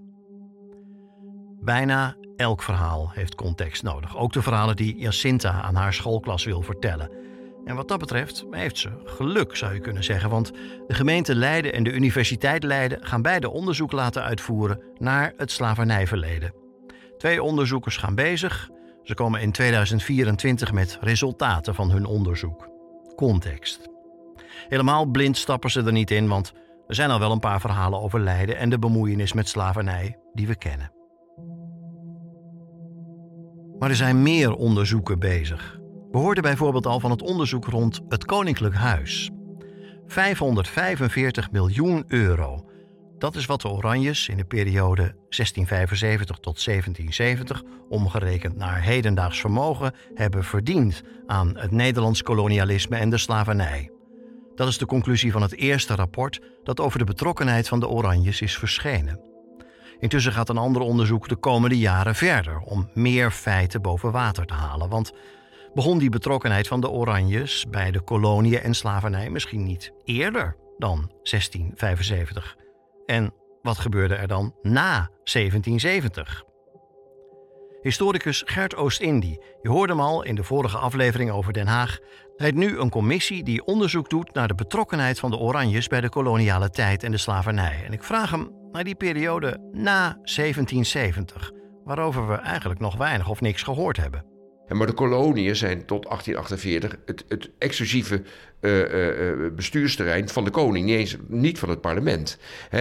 Bijna 1.61 2.16
elk 2.37 2.62
verhaal 2.62 3.11
heeft 3.14 3.35
context 3.35 3.83
nodig. 3.83 4.16
Ook 4.16 4.33
de 4.33 4.42
verhalen 4.42 4.77
die 4.77 4.99
Jacinta 4.99 5.62
aan 5.62 5.75
haar 5.75 5.94
schoolklas 5.94 6.44
wil 6.44 6.62
vertellen. 6.62 7.11
En 7.64 7.75
wat 7.75 7.88
dat 7.88 7.99
betreft 7.99 8.44
heeft 8.51 8.79
ze 8.79 8.90
geluk, 9.05 9.57
zou 9.57 9.75
je 9.75 9.81
kunnen 9.81 10.05
zeggen. 10.05 10.31
Want 10.31 10.53
de 10.87 10.94
gemeente 10.94 11.35
Leiden 11.35 11.73
en 11.73 11.83
de 11.83 11.92
Universiteit 11.92 12.62
Leiden 12.62 13.07
gaan 13.07 13.23
beide 13.23 13.51
onderzoek 13.51 13.92
laten 13.92 14.23
uitvoeren 14.23 14.83
naar 14.99 15.33
het 15.37 15.51
slavernijverleden. 15.51 16.58
Twee 17.19 17.43
onderzoekers 17.43 17.97
gaan 17.97 18.15
bezig. 18.15 18.71
Ze 19.03 19.15
komen 19.15 19.41
in 19.41 19.53
2024 19.53 20.73
met 20.73 20.99
resultaten 21.01 21.75
van 21.75 21.91
hun 21.91 22.05
onderzoek. 22.05 22.69
Context. 23.17 23.89
Helemaal 24.69 25.07
blind 25.07 25.37
stappen 25.37 25.71
ze 25.71 25.83
er 25.83 25.93
niet 25.93 26.11
in, 26.11 26.29
want 26.29 26.53
er 26.87 26.95
zijn 26.95 27.11
al 27.11 27.19
wel 27.19 27.33
een 27.33 27.41
paar 27.41 27.61
verhalen 27.61 28.01
over 28.01 28.21
lijden 28.21 28.57
en 28.57 28.71
de 28.71 28.79
bemoeienis 28.79 29.33
met 29.33 29.49
slavernij 29.49 30.19
die 30.33 30.47
we 30.47 30.57
kennen. 30.57 30.93
Maar 33.79 33.89
er 33.91 33.97
zijn 33.97 34.23
meer 34.23 34.55
onderzoeken 34.55 35.19
bezig. 35.19 35.79
We 36.11 36.19
hoorden 36.19 36.43
bijvoorbeeld 36.43 36.87
al 36.87 37.01
van 37.01 37.11
het 37.11 37.23
onderzoek 37.23 37.65
rond 37.65 38.01
het 38.09 38.25
Koninklijk 38.25 38.75
Huis. 38.75 39.31
545 40.07 41.51
miljoen 41.51 42.05
euro 42.07 42.68
dat 43.19 43.37
is 43.37 43.47
wat 43.47 43.61
de 43.61 43.69
Oranjes 43.69 44.29
in 44.29 44.37
de 44.37 44.45
periode 44.45 45.03
1675 45.03 46.37
tot 46.37 46.65
1770, 46.65 47.63
omgerekend 47.89 48.57
naar 48.57 48.83
hedendaags 48.83 49.41
vermogen, 49.41 49.95
hebben 50.15 50.45
verdiend 50.45 51.03
aan 51.27 51.57
het 51.57 51.71
Nederlands 51.71 52.23
kolonialisme 52.23 52.97
en 52.97 53.11
de 53.11 53.19
slavernij. 53.19 53.91
Dat 54.55 54.69
is 54.69 54.79
de 54.79 54.87
conclusie 54.87 55.33
van 55.33 55.43
het 55.43 55.55
eerste 55.55 55.95
rapport 55.95 56.41
dat 56.65 56.81
over 56.81 56.99
de 56.99 57.05
betrokkenheid 57.05 57.69
van 57.69 57.81
de 57.81 57.89
Oranjes 57.89 58.41
is 58.41 58.59
verschenen. 58.59 59.21
Intussen 59.99 60.33
gaat 60.33 60.49
een 60.49 60.59
ander 60.59 60.83
onderzoek 60.83 61.29
de 61.29 61.37
komende 61.37 61.79
jaren 61.79 62.15
verder 62.15 62.59
om 62.59 62.91
meer 62.95 63.31
feiten 63.31 63.83
boven 63.83 64.13
water 64.13 64.47
te 64.47 64.55
halen. 64.55 64.89
Want 64.89 65.13
begon 65.75 65.99
die 65.99 66.11
betrokkenheid 66.11 66.69
van 66.69 66.81
de 66.81 66.91
Oranjes 66.91 67.67
bij 67.71 67.91
de 67.91 68.01
koloniën 68.01 68.61
en 68.61 68.75
slavernij 68.75 69.31
misschien 69.31 69.65
niet 69.65 69.93
eerder 70.05 70.57
dan 70.79 71.11
1675? 71.23 72.57
En 73.09 73.35
wat 73.62 73.79
gebeurde 73.79 74.14
er 74.14 74.29
dan 74.29 74.55
na 74.62 75.11
1770? 75.25 76.44
Historicus 77.81 78.42
Gert 78.47 78.77
Oost-Indie, 78.77 79.42
je 79.62 79.68
hoorde 79.68 79.92
hem 79.92 80.03
al 80.03 80.23
in 80.23 80.35
de 80.35 80.42
vorige 80.42 80.79
aflevering 80.79 81.31
over 81.31 81.53
Den 81.53 81.66
Haag, 81.66 81.99
leidt 82.37 82.57
nu 82.57 82.79
een 82.79 82.90
commissie 82.90 83.44
die 83.44 83.64
onderzoek 83.64 84.11
doet 84.11 84.35
naar 84.35 84.49
de 84.49 84.55
betrokkenheid 84.55 85.18
van 85.18 85.31
de 85.31 85.37
Oranjes 85.37 85.87
bij 85.87 86.01
de 86.01 86.09
koloniale 86.09 86.71
tijd 86.71 87.03
en 87.03 87.11
de 87.11 87.16
slavernij. 87.16 87.83
En 87.87 87.92
ik 87.92 88.05
vraag 88.05 88.31
hem 88.31 88.51
naar 88.73 88.85
die 88.85 88.94
periode 88.94 89.68
na 89.73 90.18
1770, 90.23 91.51
waarover 91.85 92.29
we 92.29 92.35
eigenlijk 92.35 92.81
nog 92.81 92.97
weinig 92.97 93.29
of 93.29 93.40
niks 93.40 93.62
gehoord 93.62 93.97
hebben. 93.97 94.28
Maar 94.69 94.87
de 94.87 94.93
koloniën 94.93 95.57
zijn 95.57 95.85
tot 95.85 96.03
1848 96.03 96.97
het, 97.07 97.25
het 97.29 97.51
exclusieve 97.59 98.23
uh, 98.61 98.79
uh, 98.79 99.53
bestuursterrein 99.53 100.29
van 100.29 100.45
de 100.45 100.51
koning, 100.51 101.17
niet, 101.29 101.59
van 101.59 101.69
het 101.69 101.81
parlement. 101.81 102.39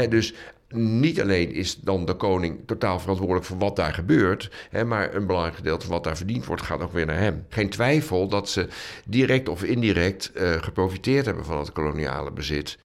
Dus 0.10 0.34
niet 0.70 1.22
alleen 1.22 1.52
is 1.52 1.76
dan 1.76 2.06
de 2.06 2.14
koning 2.14 2.60
totaal 2.66 3.00
verantwoordelijk 3.00 3.46
voor 3.46 3.58
wat 3.58 3.76
daar 3.76 3.94
gebeurt, 3.94 4.52
maar 4.86 5.16
een 5.16 5.26
belangrijk 5.28 5.58
gedeelte 5.58 5.86
van 5.86 5.96
wat 5.96 6.04
daar 6.04 6.18
verdiend 6.18 6.46
wordt 6.46 6.62
gaat 6.62 6.82
ook 6.82 6.94
weer 6.94 7.06
naar 7.06 7.20
hem. 7.20 7.46
Geen 7.50 7.70
twijfel 7.70 8.28
dat 8.28 8.50
ze 8.50 8.68
direct 9.06 9.50
of 9.50 9.64
indirect 9.64 10.32
geprofiteerd 10.36 11.26
hebben 11.26 11.46
van 11.46 11.58
het 11.58 11.72
koloniale 11.72 12.32
bezit. 12.32 12.78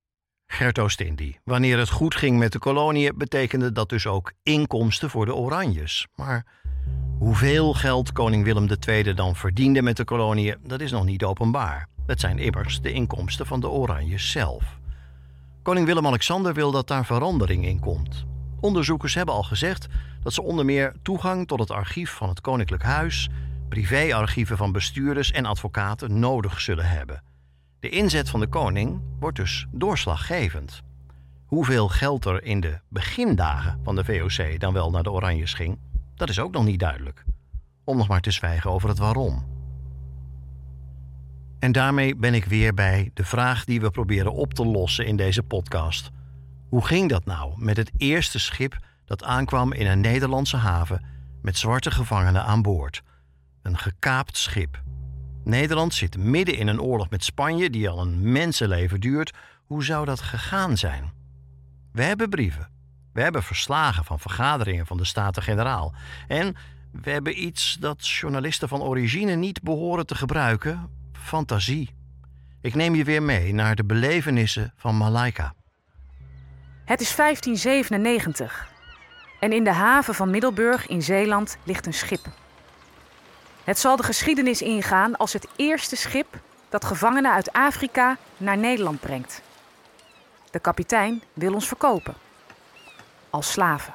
Gert 0.52 0.78
Oost-Indie. 0.78 1.38
Wanneer 1.44 1.78
het 1.78 1.90
goed 1.90 2.14
ging 2.14 2.38
met 2.38 2.52
de 2.52 2.58
koloniën, 2.58 3.12
betekende 3.16 3.72
dat 3.72 3.88
dus 3.88 4.06
ook 4.06 4.32
inkomsten 4.42 5.10
voor 5.10 5.26
de 5.26 5.34
Oranjes. 5.34 6.06
Maar 6.14 6.46
hoeveel 7.18 7.74
geld 7.74 8.12
koning 8.12 8.44
Willem 8.44 8.68
II 8.86 9.14
dan 9.14 9.36
verdiende 9.36 9.82
met 9.82 9.96
de 9.96 10.04
koloniën, 10.04 10.56
dat 10.66 10.80
is 10.80 10.90
nog 10.90 11.04
niet 11.04 11.24
openbaar. 11.24 11.88
Het 12.06 12.20
zijn 12.20 12.38
immers 12.38 12.80
de 12.80 12.92
inkomsten 12.92 13.46
van 13.46 13.60
de 13.60 13.68
Oranjes 13.68 14.30
zelf. 14.30 14.80
Koning 15.62 15.86
Willem-Alexander 15.86 16.54
wil 16.54 16.70
dat 16.70 16.88
daar 16.88 17.04
verandering 17.04 17.66
in 17.66 17.80
komt. 17.80 18.24
Onderzoekers 18.60 19.14
hebben 19.14 19.34
al 19.34 19.42
gezegd 19.42 19.86
dat 20.22 20.32
ze 20.32 20.42
onder 20.42 20.64
meer 20.64 20.94
toegang 21.02 21.46
tot 21.46 21.58
het 21.58 21.70
archief 21.70 22.10
van 22.10 22.28
het 22.28 22.40
Koninklijk 22.40 22.82
Huis, 22.82 23.28
privéarchieven 23.68 24.56
van 24.56 24.72
bestuurders 24.72 25.30
en 25.30 25.44
advocaten 25.44 26.18
nodig 26.18 26.60
zullen 26.60 26.88
hebben. 26.88 27.22
De 27.80 27.88
inzet 27.88 28.30
van 28.30 28.40
de 28.40 28.46
koning 28.46 29.00
wordt 29.18 29.36
dus 29.36 29.66
doorslaggevend. 29.70 30.82
Hoeveel 31.46 31.88
geld 31.88 32.24
er 32.24 32.42
in 32.44 32.60
de 32.60 32.80
begindagen 32.88 33.80
van 33.82 33.96
de 33.96 34.04
VOC 34.04 34.60
dan 34.60 34.72
wel 34.72 34.90
naar 34.90 35.02
de 35.02 35.10
Oranjes 35.10 35.54
ging, 35.54 35.78
dat 36.22 36.30
is 36.30 36.40
ook 36.40 36.52
nog 36.52 36.64
niet 36.64 36.80
duidelijk. 36.80 37.24
Om 37.84 37.96
nog 37.96 38.08
maar 38.08 38.20
te 38.20 38.30
zwijgen 38.30 38.70
over 38.70 38.88
het 38.88 38.98
waarom. 38.98 39.44
En 41.58 41.72
daarmee 41.72 42.16
ben 42.16 42.34
ik 42.34 42.44
weer 42.44 42.74
bij 42.74 43.10
de 43.14 43.24
vraag 43.24 43.64
die 43.64 43.80
we 43.80 43.90
proberen 43.90 44.32
op 44.32 44.54
te 44.54 44.66
lossen 44.66 45.06
in 45.06 45.16
deze 45.16 45.42
podcast. 45.42 46.10
Hoe 46.68 46.86
ging 46.86 47.08
dat 47.08 47.24
nou 47.24 47.52
met 47.56 47.76
het 47.76 47.90
eerste 47.96 48.38
schip 48.38 48.76
dat 49.04 49.24
aankwam 49.24 49.72
in 49.72 49.86
een 49.86 50.00
Nederlandse 50.00 50.56
haven 50.56 51.04
met 51.42 51.58
zwarte 51.58 51.90
gevangenen 51.90 52.44
aan 52.44 52.62
boord? 52.62 53.02
Een 53.62 53.78
gekaapt 53.78 54.36
schip. 54.36 54.82
Nederland 55.44 55.94
zit 55.94 56.16
midden 56.16 56.56
in 56.56 56.66
een 56.66 56.80
oorlog 56.80 57.10
met 57.10 57.24
Spanje 57.24 57.70
die 57.70 57.88
al 57.88 58.00
een 58.00 58.32
mensenleven 58.32 59.00
duurt. 59.00 59.32
Hoe 59.64 59.84
zou 59.84 60.04
dat 60.04 60.20
gegaan 60.20 60.76
zijn? 60.76 61.12
We 61.92 62.02
hebben 62.02 62.28
brieven. 62.28 62.71
We 63.12 63.22
hebben 63.22 63.42
verslagen 63.42 64.04
van 64.04 64.18
vergaderingen 64.18 64.86
van 64.86 64.96
de 64.96 65.04
Staten-Generaal. 65.04 65.94
En 66.28 66.56
we 66.92 67.10
hebben 67.10 67.44
iets 67.44 67.76
dat 67.80 68.08
journalisten 68.08 68.68
van 68.68 68.82
origine 68.82 69.34
niet 69.34 69.62
behoren 69.62 70.06
te 70.06 70.14
gebruiken: 70.14 70.90
fantasie. 71.12 71.94
Ik 72.60 72.74
neem 72.74 72.94
je 72.94 73.04
weer 73.04 73.22
mee 73.22 73.54
naar 73.54 73.74
de 73.74 73.84
belevenissen 73.84 74.72
van 74.76 74.96
Malaika. 74.96 75.54
Het 76.84 77.00
is 77.00 77.16
1597 77.16 78.70
en 79.40 79.52
in 79.52 79.64
de 79.64 79.72
haven 79.72 80.14
van 80.14 80.30
Middelburg 80.30 80.86
in 80.86 81.02
Zeeland 81.02 81.56
ligt 81.64 81.86
een 81.86 81.94
schip. 81.94 82.26
Het 83.64 83.78
zal 83.78 83.96
de 83.96 84.02
geschiedenis 84.02 84.62
ingaan 84.62 85.16
als 85.16 85.32
het 85.32 85.48
eerste 85.56 85.96
schip 85.96 86.40
dat 86.68 86.84
gevangenen 86.84 87.32
uit 87.32 87.52
Afrika 87.52 88.16
naar 88.36 88.58
Nederland 88.58 89.00
brengt. 89.00 89.42
De 90.50 90.58
kapitein 90.58 91.22
wil 91.32 91.54
ons 91.54 91.66
verkopen. 91.66 92.14
Als 93.32 93.52
slaven. 93.52 93.94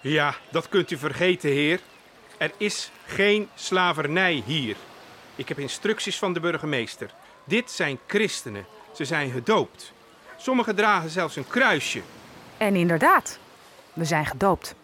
Ja, 0.00 0.34
dat 0.50 0.68
kunt 0.68 0.90
u 0.90 0.96
vergeten, 0.96 1.50
heer. 1.50 1.80
Er 2.38 2.50
is 2.56 2.90
geen 3.06 3.48
slavernij 3.54 4.42
hier. 4.46 4.76
Ik 5.34 5.48
heb 5.48 5.58
instructies 5.58 6.18
van 6.18 6.32
de 6.32 6.40
burgemeester. 6.40 7.10
Dit 7.44 7.70
zijn 7.70 7.98
christenen. 8.06 8.66
Ze 8.94 9.04
zijn 9.04 9.30
gedoopt. 9.30 9.92
Sommigen 10.36 10.74
dragen 10.74 11.10
zelfs 11.10 11.36
een 11.36 11.48
kruisje. 11.48 12.00
En 12.56 12.74
inderdaad, 12.74 13.38
we 13.92 14.04
zijn 14.04 14.26
gedoopt. 14.26 14.74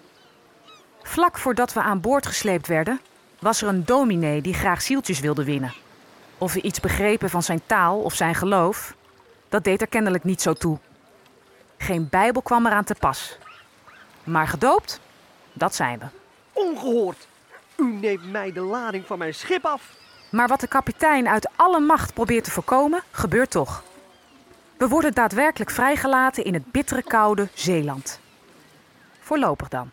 Vlak 1.03 1.39
voordat 1.39 1.73
we 1.73 1.81
aan 1.81 2.01
boord 2.01 2.27
gesleept 2.27 2.67
werden, 2.67 3.01
was 3.39 3.63
er 3.63 3.69
een 3.69 3.85
dominee 3.85 4.41
die 4.41 4.55
graag 4.55 4.83
zieltjes 4.83 5.21
wilde 5.21 5.45
winnen. 5.45 5.75
Of 6.39 6.53
we 6.53 6.63
iets 6.63 6.81
begrepen 6.81 7.31
van 7.31 7.43
zijn 7.43 7.63
taal 7.67 8.01
of 8.01 8.15
zijn 8.15 8.35
geloof, 8.35 8.95
dat 9.49 9.65
deed 9.65 9.81
er 9.81 9.89
kennelijk 9.89 10.25
niet 10.25 10.43
zo 10.43 10.53
toe. 10.53 10.79
Geen 11.79 12.09
Bijbel 12.09 12.43
kwam 12.43 12.67
eraan 12.67 12.85
te 12.85 12.95
pas. 12.95 13.39
Maar 14.27 14.49
gedoopt, 14.49 15.01
dat 15.53 15.75
zijn 15.75 15.99
we. 15.99 16.07
Ongehoord! 16.53 17.29
U 17.77 17.93
neemt 17.93 18.31
mij 18.31 18.53
de 18.53 18.61
lading 18.61 19.07
van 19.07 19.19
mijn 19.19 19.35
schip 19.35 19.65
af. 19.65 19.95
Maar 20.31 20.49
wat 20.49 20.61
de 20.61 20.67
kapitein 20.67 21.29
uit 21.29 21.49
alle 21.57 21.81
macht 21.81 22.15
probeert 22.15 22.45
te 22.45 22.51
voorkomen, 22.51 23.03
gebeurt 23.11 23.51
toch. 23.51 23.85
We 24.77 24.89
worden 24.89 25.15
daadwerkelijk 25.15 25.71
vrijgelaten 25.71 26.45
in 26.45 26.55
het 26.55 26.73
bittere 26.73 27.03
koude 27.03 27.49
Zeeland. 27.55 28.21
Voorlopig 29.21 29.69
dan. 29.69 29.91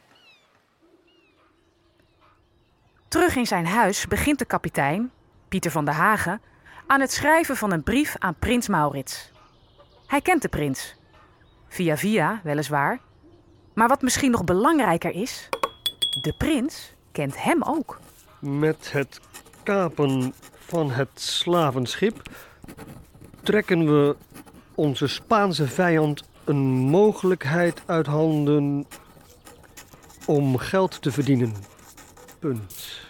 Terug 3.08 3.36
in 3.36 3.48
zijn 3.48 3.66
huis 3.66 4.08
begint 4.08 4.40
de 4.40 4.46
kapitein, 4.46 5.12
Pieter 5.48 5.72
van 5.72 5.86
der 5.86 5.94
Hagen, 5.94 6.42
aan 6.88 7.02
het 7.02 7.12
schrijven 7.12 7.58
van 7.58 7.72
een 7.72 7.84
brief 7.84 8.16
aan 8.20 8.36
prins 8.40 8.68
Maurits. 8.68 9.32
Hij 10.08 10.22
kent 10.22 10.42
de 10.42 10.50
prins. 10.50 10.96
Via 11.68 11.98
via, 11.98 12.40
weliswaar. 12.44 13.00
Maar 13.74 13.88
wat 13.88 14.02
misschien 14.02 14.32
nog 14.32 14.44
belangrijker 14.44 15.12
is, 15.12 15.50
de 16.22 16.34
prins 16.38 16.94
kent 17.12 17.44
hem 17.44 17.64
ook. 17.64 18.00
Met 18.40 18.92
het 18.92 19.20
kapen 19.64 20.34
van 20.60 20.92
het 20.92 21.10
slavenschip 21.14 22.22
trekken 23.44 23.86
we 23.86 24.16
onze 24.76 25.08
Spaanse 25.08 25.68
vijand 25.68 26.24
een 26.44 26.66
mogelijkheid 26.72 27.82
uit 27.86 28.06
handen 28.06 28.86
om 30.26 30.58
geld 30.58 31.02
te 31.02 31.12
verdienen. 31.12 31.54
Punt. 32.40 33.02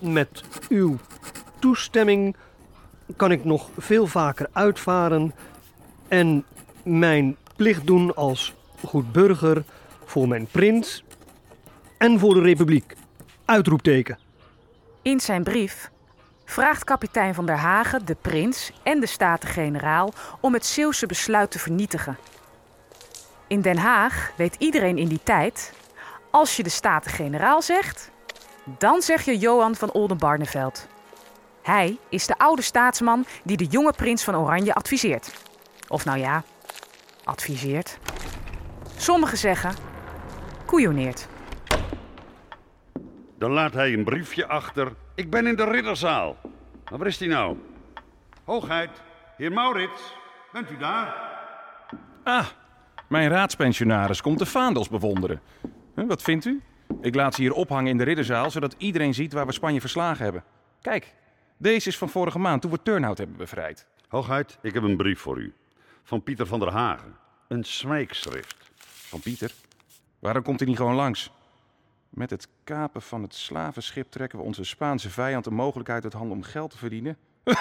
Met 0.00 0.42
uw 0.68 0.96
toestemming 1.58 2.36
kan 3.16 3.32
ik 3.32 3.44
nog 3.44 3.68
veel 3.78 4.06
vaker 4.06 4.48
uitvaren 4.52 5.34
en 6.08 6.44
mijn 6.82 7.36
plicht 7.56 7.86
doen 7.86 8.14
als 8.14 8.54
goed 8.86 9.12
burger 9.12 9.64
voor 10.04 10.28
mijn 10.28 10.46
prins 10.46 11.04
en 11.98 12.18
voor 12.18 12.34
de 12.34 12.40
republiek. 12.40 12.94
Uitroepteken. 13.44 14.18
In 15.02 15.20
zijn 15.20 15.44
brief 15.44 15.90
vraagt 16.44 16.84
kapitein 16.84 17.34
van 17.34 17.46
der 17.46 17.56
Hagen 17.56 18.06
de 18.06 18.16
prins 18.20 18.72
en 18.82 19.00
de 19.00 19.06
Staten-Generaal 19.06 20.12
om 20.40 20.52
het 20.52 20.66
Zeeuwse 20.66 21.06
besluit 21.06 21.50
te 21.50 21.58
vernietigen. 21.58 22.16
In 23.46 23.60
Den 23.60 23.76
Haag 23.76 24.32
weet 24.36 24.56
iedereen 24.58 24.98
in 24.98 25.08
die 25.08 25.20
tijd: 25.22 25.72
als 26.30 26.56
je 26.56 26.62
de 26.62 26.68
Staten-Generaal 26.68 27.62
zegt, 27.62 28.10
dan 28.78 29.02
zeg 29.02 29.24
je 29.24 29.38
Johan 29.38 29.74
van 29.74 29.92
Oldenbarneveld. 29.92 30.86
Hij 31.62 31.98
is 32.08 32.26
de 32.26 32.38
oude 32.38 32.62
staatsman 32.62 33.24
die 33.44 33.56
de 33.56 33.66
jonge 33.66 33.92
prins 33.92 34.24
van 34.24 34.36
Oranje 34.36 34.74
adviseert. 34.74 35.32
Of 35.88 36.04
nou 36.04 36.18
ja, 36.18 36.42
adviseert. 37.24 37.98
Sommigen 38.96 39.38
zeggen 39.38 39.74
koeioneert. 40.64 41.28
Dan 43.38 43.50
laat 43.50 43.74
hij 43.74 43.92
een 43.92 44.04
briefje 44.04 44.46
achter. 44.46 44.92
Ik 45.14 45.30
ben 45.30 45.46
in 45.46 45.56
de 45.56 45.64
ridderzaal. 45.64 46.36
Maar 46.90 46.98
waar 46.98 47.06
is 47.06 47.18
hij 47.18 47.28
nou? 47.28 47.56
Hoogheid, 48.44 48.90
heer 49.36 49.52
Maurits, 49.52 50.14
bent 50.52 50.70
u 50.70 50.76
daar? 50.76 51.14
Ah, 52.22 52.46
mijn 53.08 53.28
raadspensionaris 53.28 54.20
komt 54.20 54.38
de 54.38 54.46
vaandels 54.46 54.88
bewonderen. 54.88 55.40
Wat 55.94 56.22
vindt 56.22 56.44
u? 56.44 56.62
Ik 57.00 57.14
laat 57.14 57.34
ze 57.34 57.40
hier 57.40 57.52
ophangen 57.52 57.90
in 57.90 57.98
de 57.98 58.04
ridderzaal, 58.04 58.50
zodat 58.50 58.74
iedereen 58.78 59.14
ziet 59.14 59.32
waar 59.32 59.46
we 59.46 59.52
Spanje 59.52 59.80
verslagen 59.80 60.24
hebben. 60.24 60.44
Kijk, 60.82 61.14
deze 61.56 61.88
is 61.88 61.98
van 61.98 62.08
vorige 62.08 62.38
maand, 62.38 62.62
toen 62.62 62.70
we 62.70 62.82
Turnhout 62.82 63.18
hebben 63.18 63.36
bevrijd. 63.36 63.86
Hoogheid, 64.08 64.58
ik 64.62 64.74
heb 64.74 64.82
een 64.82 64.96
brief 64.96 65.20
voor 65.20 65.38
u. 65.38 65.54
Van 66.02 66.22
Pieter 66.22 66.46
van 66.46 66.60
der 66.60 66.72
Hagen. 66.72 67.16
Een 67.48 67.64
smeekschrift. 67.64 68.70
Van 69.06 69.20
Pieter? 69.20 69.54
Waarom 70.18 70.42
komt 70.42 70.58
hij 70.58 70.68
niet 70.68 70.76
gewoon 70.76 70.94
langs? 70.94 71.30
Met 72.08 72.30
het 72.30 72.48
kapen 72.64 73.02
van 73.02 73.22
het 73.22 73.34
slavenschip 73.34 74.10
trekken 74.10 74.38
we 74.38 74.44
onze 74.44 74.64
Spaanse 74.64 75.10
vijand 75.10 75.46
een 75.46 75.54
mogelijkheid 75.54 76.04
uit 76.04 76.12
handen 76.12 76.36
om 76.36 76.42
geld 76.42 76.70
te 76.70 76.78
verdienen. 76.78 77.16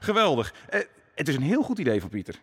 Geweldig. 0.00 0.54
Eh, 0.68 0.80
het 1.14 1.28
is 1.28 1.34
een 1.34 1.42
heel 1.42 1.62
goed 1.62 1.78
idee 1.78 2.00
van 2.00 2.08
Pieter. 2.08 2.40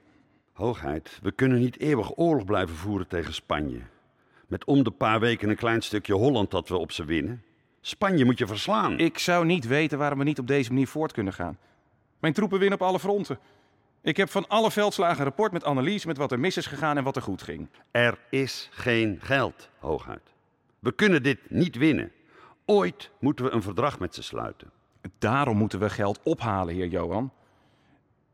Hoogheid, 0.53 1.19
we 1.21 1.31
kunnen 1.31 1.59
niet 1.59 1.79
eeuwig 1.79 2.17
oorlog 2.17 2.45
blijven 2.45 2.75
voeren 2.75 3.07
tegen 3.07 3.33
Spanje. 3.33 3.81
Met 4.47 4.65
om 4.65 4.83
de 4.83 4.91
paar 4.91 5.19
weken 5.19 5.49
een 5.49 5.55
klein 5.55 5.81
stukje 5.81 6.13
Holland 6.13 6.51
dat 6.51 6.69
we 6.69 6.77
op 6.77 6.91
ze 6.91 7.05
winnen. 7.05 7.43
Spanje 7.81 8.25
moet 8.25 8.37
je 8.37 8.47
verslaan. 8.47 8.99
Ik 8.99 9.17
zou 9.17 9.45
niet 9.45 9.67
weten 9.67 9.97
waarom 9.97 10.19
we 10.19 10.23
niet 10.23 10.39
op 10.39 10.47
deze 10.47 10.69
manier 10.69 10.87
voort 10.87 11.11
kunnen 11.11 11.33
gaan. 11.33 11.57
Mijn 12.19 12.33
troepen 12.33 12.59
winnen 12.59 12.79
op 12.79 12.87
alle 12.87 12.99
fronten. 12.99 13.39
Ik 14.09 14.17
heb 14.17 14.29
van 14.29 14.47
alle 14.47 14.71
veldslagen 14.71 15.17
een 15.17 15.23
rapport 15.23 15.51
met 15.51 15.63
analyse 15.63 16.07
met 16.07 16.17
wat 16.17 16.31
er 16.31 16.39
mis 16.39 16.57
is 16.57 16.65
gegaan 16.65 16.97
en 16.97 17.03
wat 17.03 17.15
er 17.15 17.21
goed 17.21 17.41
ging. 17.41 17.67
Er 17.91 18.17
is 18.29 18.69
geen 18.71 19.19
geld, 19.21 19.69
Hoogheid. 19.79 20.21
We 20.79 20.91
kunnen 20.91 21.23
dit 21.23 21.49
niet 21.49 21.75
winnen. 21.75 22.11
Ooit 22.65 23.11
moeten 23.19 23.45
we 23.45 23.51
een 23.51 23.61
verdrag 23.61 23.99
met 23.99 24.15
ze 24.15 24.23
sluiten. 24.23 24.71
Daarom 25.17 25.57
moeten 25.57 25.79
we 25.79 25.89
geld 25.89 26.19
ophalen, 26.23 26.75
heer 26.75 26.87
Johan. 26.87 27.31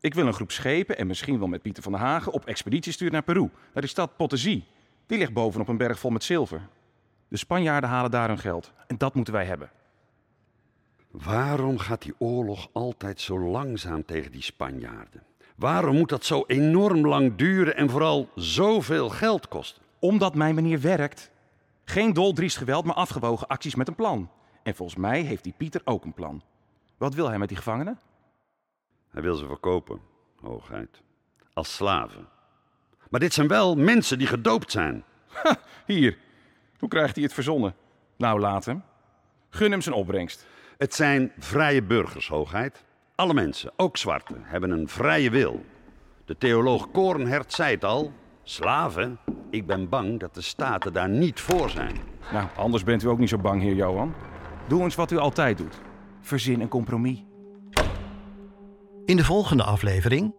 Ik 0.00 0.14
wil 0.14 0.26
een 0.26 0.34
groep 0.34 0.50
schepen 0.50 0.98
en 0.98 1.06
misschien 1.06 1.38
wel 1.38 1.48
met 1.48 1.62
Pieter 1.62 1.82
van 1.82 1.92
der 1.92 2.00
Hagen 2.00 2.32
op 2.32 2.46
expeditie 2.46 2.92
sturen 2.92 3.12
naar 3.12 3.22
Peru, 3.22 3.50
naar 3.72 3.82
de 3.82 3.88
stad 3.88 4.10
Potosí. 4.16 4.64
Die 5.06 5.18
ligt 5.18 5.32
bovenop 5.32 5.68
een 5.68 5.76
berg 5.76 5.98
vol 5.98 6.10
met 6.10 6.24
zilver. 6.24 6.68
De 7.28 7.36
Spanjaarden 7.36 7.90
halen 7.90 8.10
daar 8.10 8.28
hun 8.28 8.38
geld 8.38 8.72
en 8.86 8.98
dat 8.98 9.14
moeten 9.14 9.32
wij 9.34 9.44
hebben. 9.44 9.70
Waarom 11.10 11.78
gaat 11.78 12.02
die 12.02 12.14
oorlog 12.18 12.68
altijd 12.72 13.20
zo 13.20 13.38
langzaam 13.38 14.04
tegen 14.04 14.32
die 14.32 14.42
Spanjaarden? 14.42 15.22
Waarom 15.56 15.96
moet 15.96 16.08
dat 16.08 16.24
zo 16.24 16.44
enorm 16.46 17.06
lang 17.06 17.36
duren 17.36 17.76
en 17.76 17.90
vooral 17.90 18.30
zoveel 18.34 19.08
geld 19.08 19.48
kosten? 19.48 19.82
Omdat 19.98 20.34
mijn 20.34 20.54
manier 20.54 20.80
werkt. 20.80 21.30
Geen 21.84 22.12
doldriest 22.12 22.56
geweld, 22.56 22.84
maar 22.84 22.94
afgewogen 22.94 23.46
acties 23.46 23.74
met 23.74 23.88
een 23.88 23.94
plan. 23.94 24.30
En 24.62 24.74
volgens 24.74 24.98
mij 24.98 25.20
heeft 25.20 25.44
die 25.44 25.54
Pieter 25.56 25.80
ook 25.84 26.04
een 26.04 26.14
plan. 26.14 26.42
Wat 26.96 27.14
wil 27.14 27.28
hij 27.28 27.38
met 27.38 27.48
die 27.48 27.56
gevangenen? 27.56 27.98
Hij 29.10 29.22
wil 29.22 29.34
ze 29.34 29.46
verkopen, 29.46 30.00
hoogheid. 30.40 31.02
Als 31.52 31.74
slaven. 31.74 32.28
Maar 33.10 33.20
dit 33.20 33.34
zijn 33.34 33.48
wel 33.48 33.76
mensen 33.76 34.18
die 34.18 34.26
gedoopt 34.26 34.70
zijn. 34.70 35.04
Ha, 35.42 35.56
hier. 35.86 36.18
Hoe 36.78 36.88
krijgt 36.88 37.14
hij 37.14 37.24
het 37.24 37.32
verzonnen? 37.32 37.74
Nou, 38.16 38.40
laat 38.40 38.64
hem. 38.64 38.82
Gun 39.50 39.70
hem 39.70 39.80
zijn 39.80 39.94
opbrengst. 39.94 40.46
Het 40.78 40.94
zijn 40.94 41.32
vrije 41.38 41.82
burgers, 41.82 42.28
hoogheid. 42.28 42.84
Alle 43.16 43.34
mensen, 43.34 43.72
ook 43.76 43.96
zwarte, 43.96 44.34
hebben 44.42 44.70
een 44.70 44.88
vrije 44.88 45.30
wil. 45.30 45.64
De 46.24 46.36
theoloog 46.38 46.90
Korenhert 46.90 47.52
zei 47.52 47.74
het 47.74 47.84
al. 47.84 48.12
Slaven, 48.42 49.18
ik 49.50 49.66
ben 49.66 49.88
bang 49.88 50.20
dat 50.20 50.34
de 50.34 50.40
staten 50.40 50.92
daar 50.92 51.08
niet 51.08 51.40
voor 51.40 51.70
zijn. 51.70 51.96
Nou, 52.32 52.46
anders 52.56 52.84
bent 52.84 53.02
u 53.02 53.08
ook 53.08 53.18
niet 53.18 53.28
zo 53.28 53.38
bang, 53.38 53.62
heer 53.62 53.74
Johan. 53.74 54.14
Doe 54.68 54.82
eens 54.82 54.94
wat 54.94 55.10
u 55.10 55.16
altijd 55.16 55.58
doet. 55.58 55.80
Verzin 56.20 56.60
een 56.60 56.68
compromis. 56.68 57.24
In 59.04 59.16
de 59.16 59.24
volgende 59.24 59.62
aflevering. 59.62 60.34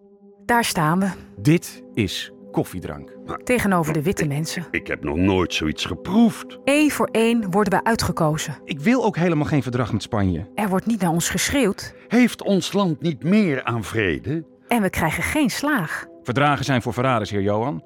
Daar 0.46 0.64
staan 0.64 1.00
we, 1.00 1.12
Dit 1.38 1.84
is 1.94 2.32
koffiedrank. 2.58 3.12
tegenover 3.44 3.94
de 3.94 4.02
witte 4.02 4.28
mensen. 4.28 4.66
Ik 4.72 4.88
heb 4.88 5.04
nog 5.04 5.16
nooit 5.16 5.54
zoiets 5.54 5.86
geproefd. 5.86 6.60
Eén 6.64 6.92
voor 6.92 7.10
één 7.12 7.52
worden 7.52 7.74
wij 7.74 7.84
uitgekozen. 7.84 8.58
Ik 8.64 8.80
wil 8.80 9.04
ook 9.04 9.16
helemaal 9.16 9.46
geen 9.46 9.64
verdrag 9.64 9.92
met 9.92 10.02
Spanje. 10.02 10.48
Er 10.56 10.70
wordt 10.70 10.86
niet 10.86 11.02
naar 11.02 11.12
ons 11.12 11.30
geschreeuwd 11.30 11.96
Heeft 12.08 12.44
ons 12.44 12.74
land 12.74 13.02
niet 13.02 13.24
meer 13.24 13.64
aan 13.64 13.84
vrede? 13.84 14.46
en 14.68 14.82
we 14.82 14.90
krijgen 14.90 15.24
geen 15.24 15.50
slaag. 15.50 16.06
Verdragen 16.24 16.66
zijn 16.66 16.82
voor 16.82 16.94
verraders, 16.94 17.30
heer 17.30 17.42
Johan. 17.42 17.84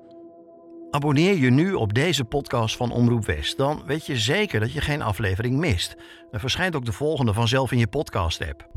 Abonneer 0.92 1.38
je 1.38 1.50
nu 1.50 1.74
op 1.74 1.94
deze 1.94 2.24
podcast 2.24 2.76
van 2.76 2.92
Omroep 2.92 3.26
West. 3.26 3.58
Dan 3.58 3.84
weet 3.86 4.06
je 4.06 4.18
zeker 4.18 4.60
dat 4.60 4.74
je 4.74 4.82
geen 4.82 5.02
aflevering 5.02 5.58
mist. 5.58 5.96
Er 6.32 6.40
verschijnt 6.40 6.76
ook 6.76 6.86
de 6.86 6.92
volgende 6.92 7.34
vanzelf 7.34 7.72
in 7.72 7.78
je 7.78 7.88
podcast-app. 7.88 8.68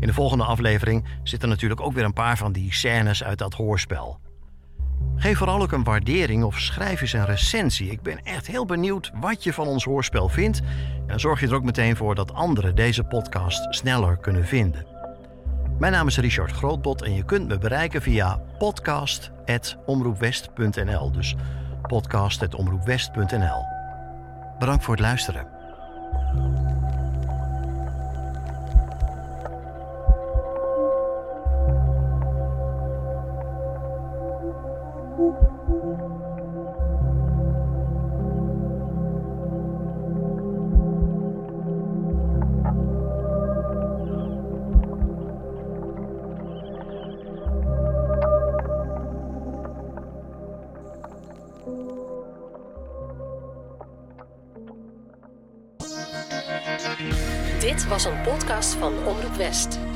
In 0.00 0.06
de 0.06 0.14
volgende 0.14 0.44
aflevering 0.44 1.04
zitten 1.22 1.48
natuurlijk 1.48 1.80
ook 1.80 1.92
weer 1.92 2.04
een 2.04 2.12
paar 2.12 2.38
van 2.38 2.52
die 2.52 2.72
scènes 2.72 3.24
uit 3.24 3.38
dat 3.38 3.54
hoorspel. 3.54 4.20
Geef 5.22 5.38
vooral 5.38 5.62
ook 5.62 5.72
een 5.72 5.84
waardering 5.84 6.44
of 6.44 6.58
schrijf 6.58 7.00
eens 7.00 7.12
een 7.12 7.24
recensie. 7.24 7.90
Ik 7.90 8.02
ben 8.02 8.20
echt 8.24 8.46
heel 8.46 8.64
benieuwd 8.64 9.10
wat 9.14 9.44
je 9.44 9.52
van 9.52 9.66
ons 9.66 9.84
hoorspel 9.84 10.28
vindt. 10.28 10.60
En 11.06 11.20
zorg 11.20 11.40
je 11.40 11.46
er 11.46 11.54
ook 11.54 11.62
meteen 11.62 11.96
voor 11.96 12.14
dat 12.14 12.34
anderen 12.34 12.74
deze 12.74 13.04
podcast 13.04 13.74
sneller 13.74 14.16
kunnen 14.16 14.46
vinden. 14.46 14.86
Mijn 15.78 15.92
naam 15.92 16.06
is 16.06 16.18
Richard 16.18 16.52
Grootbot 16.52 17.02
en 17.02 17.14
je 17.14 17.24
kunt 17.24 17.48
me 17.48 17.58
bereiken 17.58 18.02
via 18.02 18.40
podcast.omroepwest.nl. 18.58 21.12
Dus 21.12 21.36
podcast.omroepwest.nl. 21.82 23.64
Bedankt 24.58 24.84
voor 24.84 24.94
het 24.94 25.02
luisteren. 25.02 25.46
Van 58.82 59.06
Omroep 59.06 59.36
West. 59.36 59.91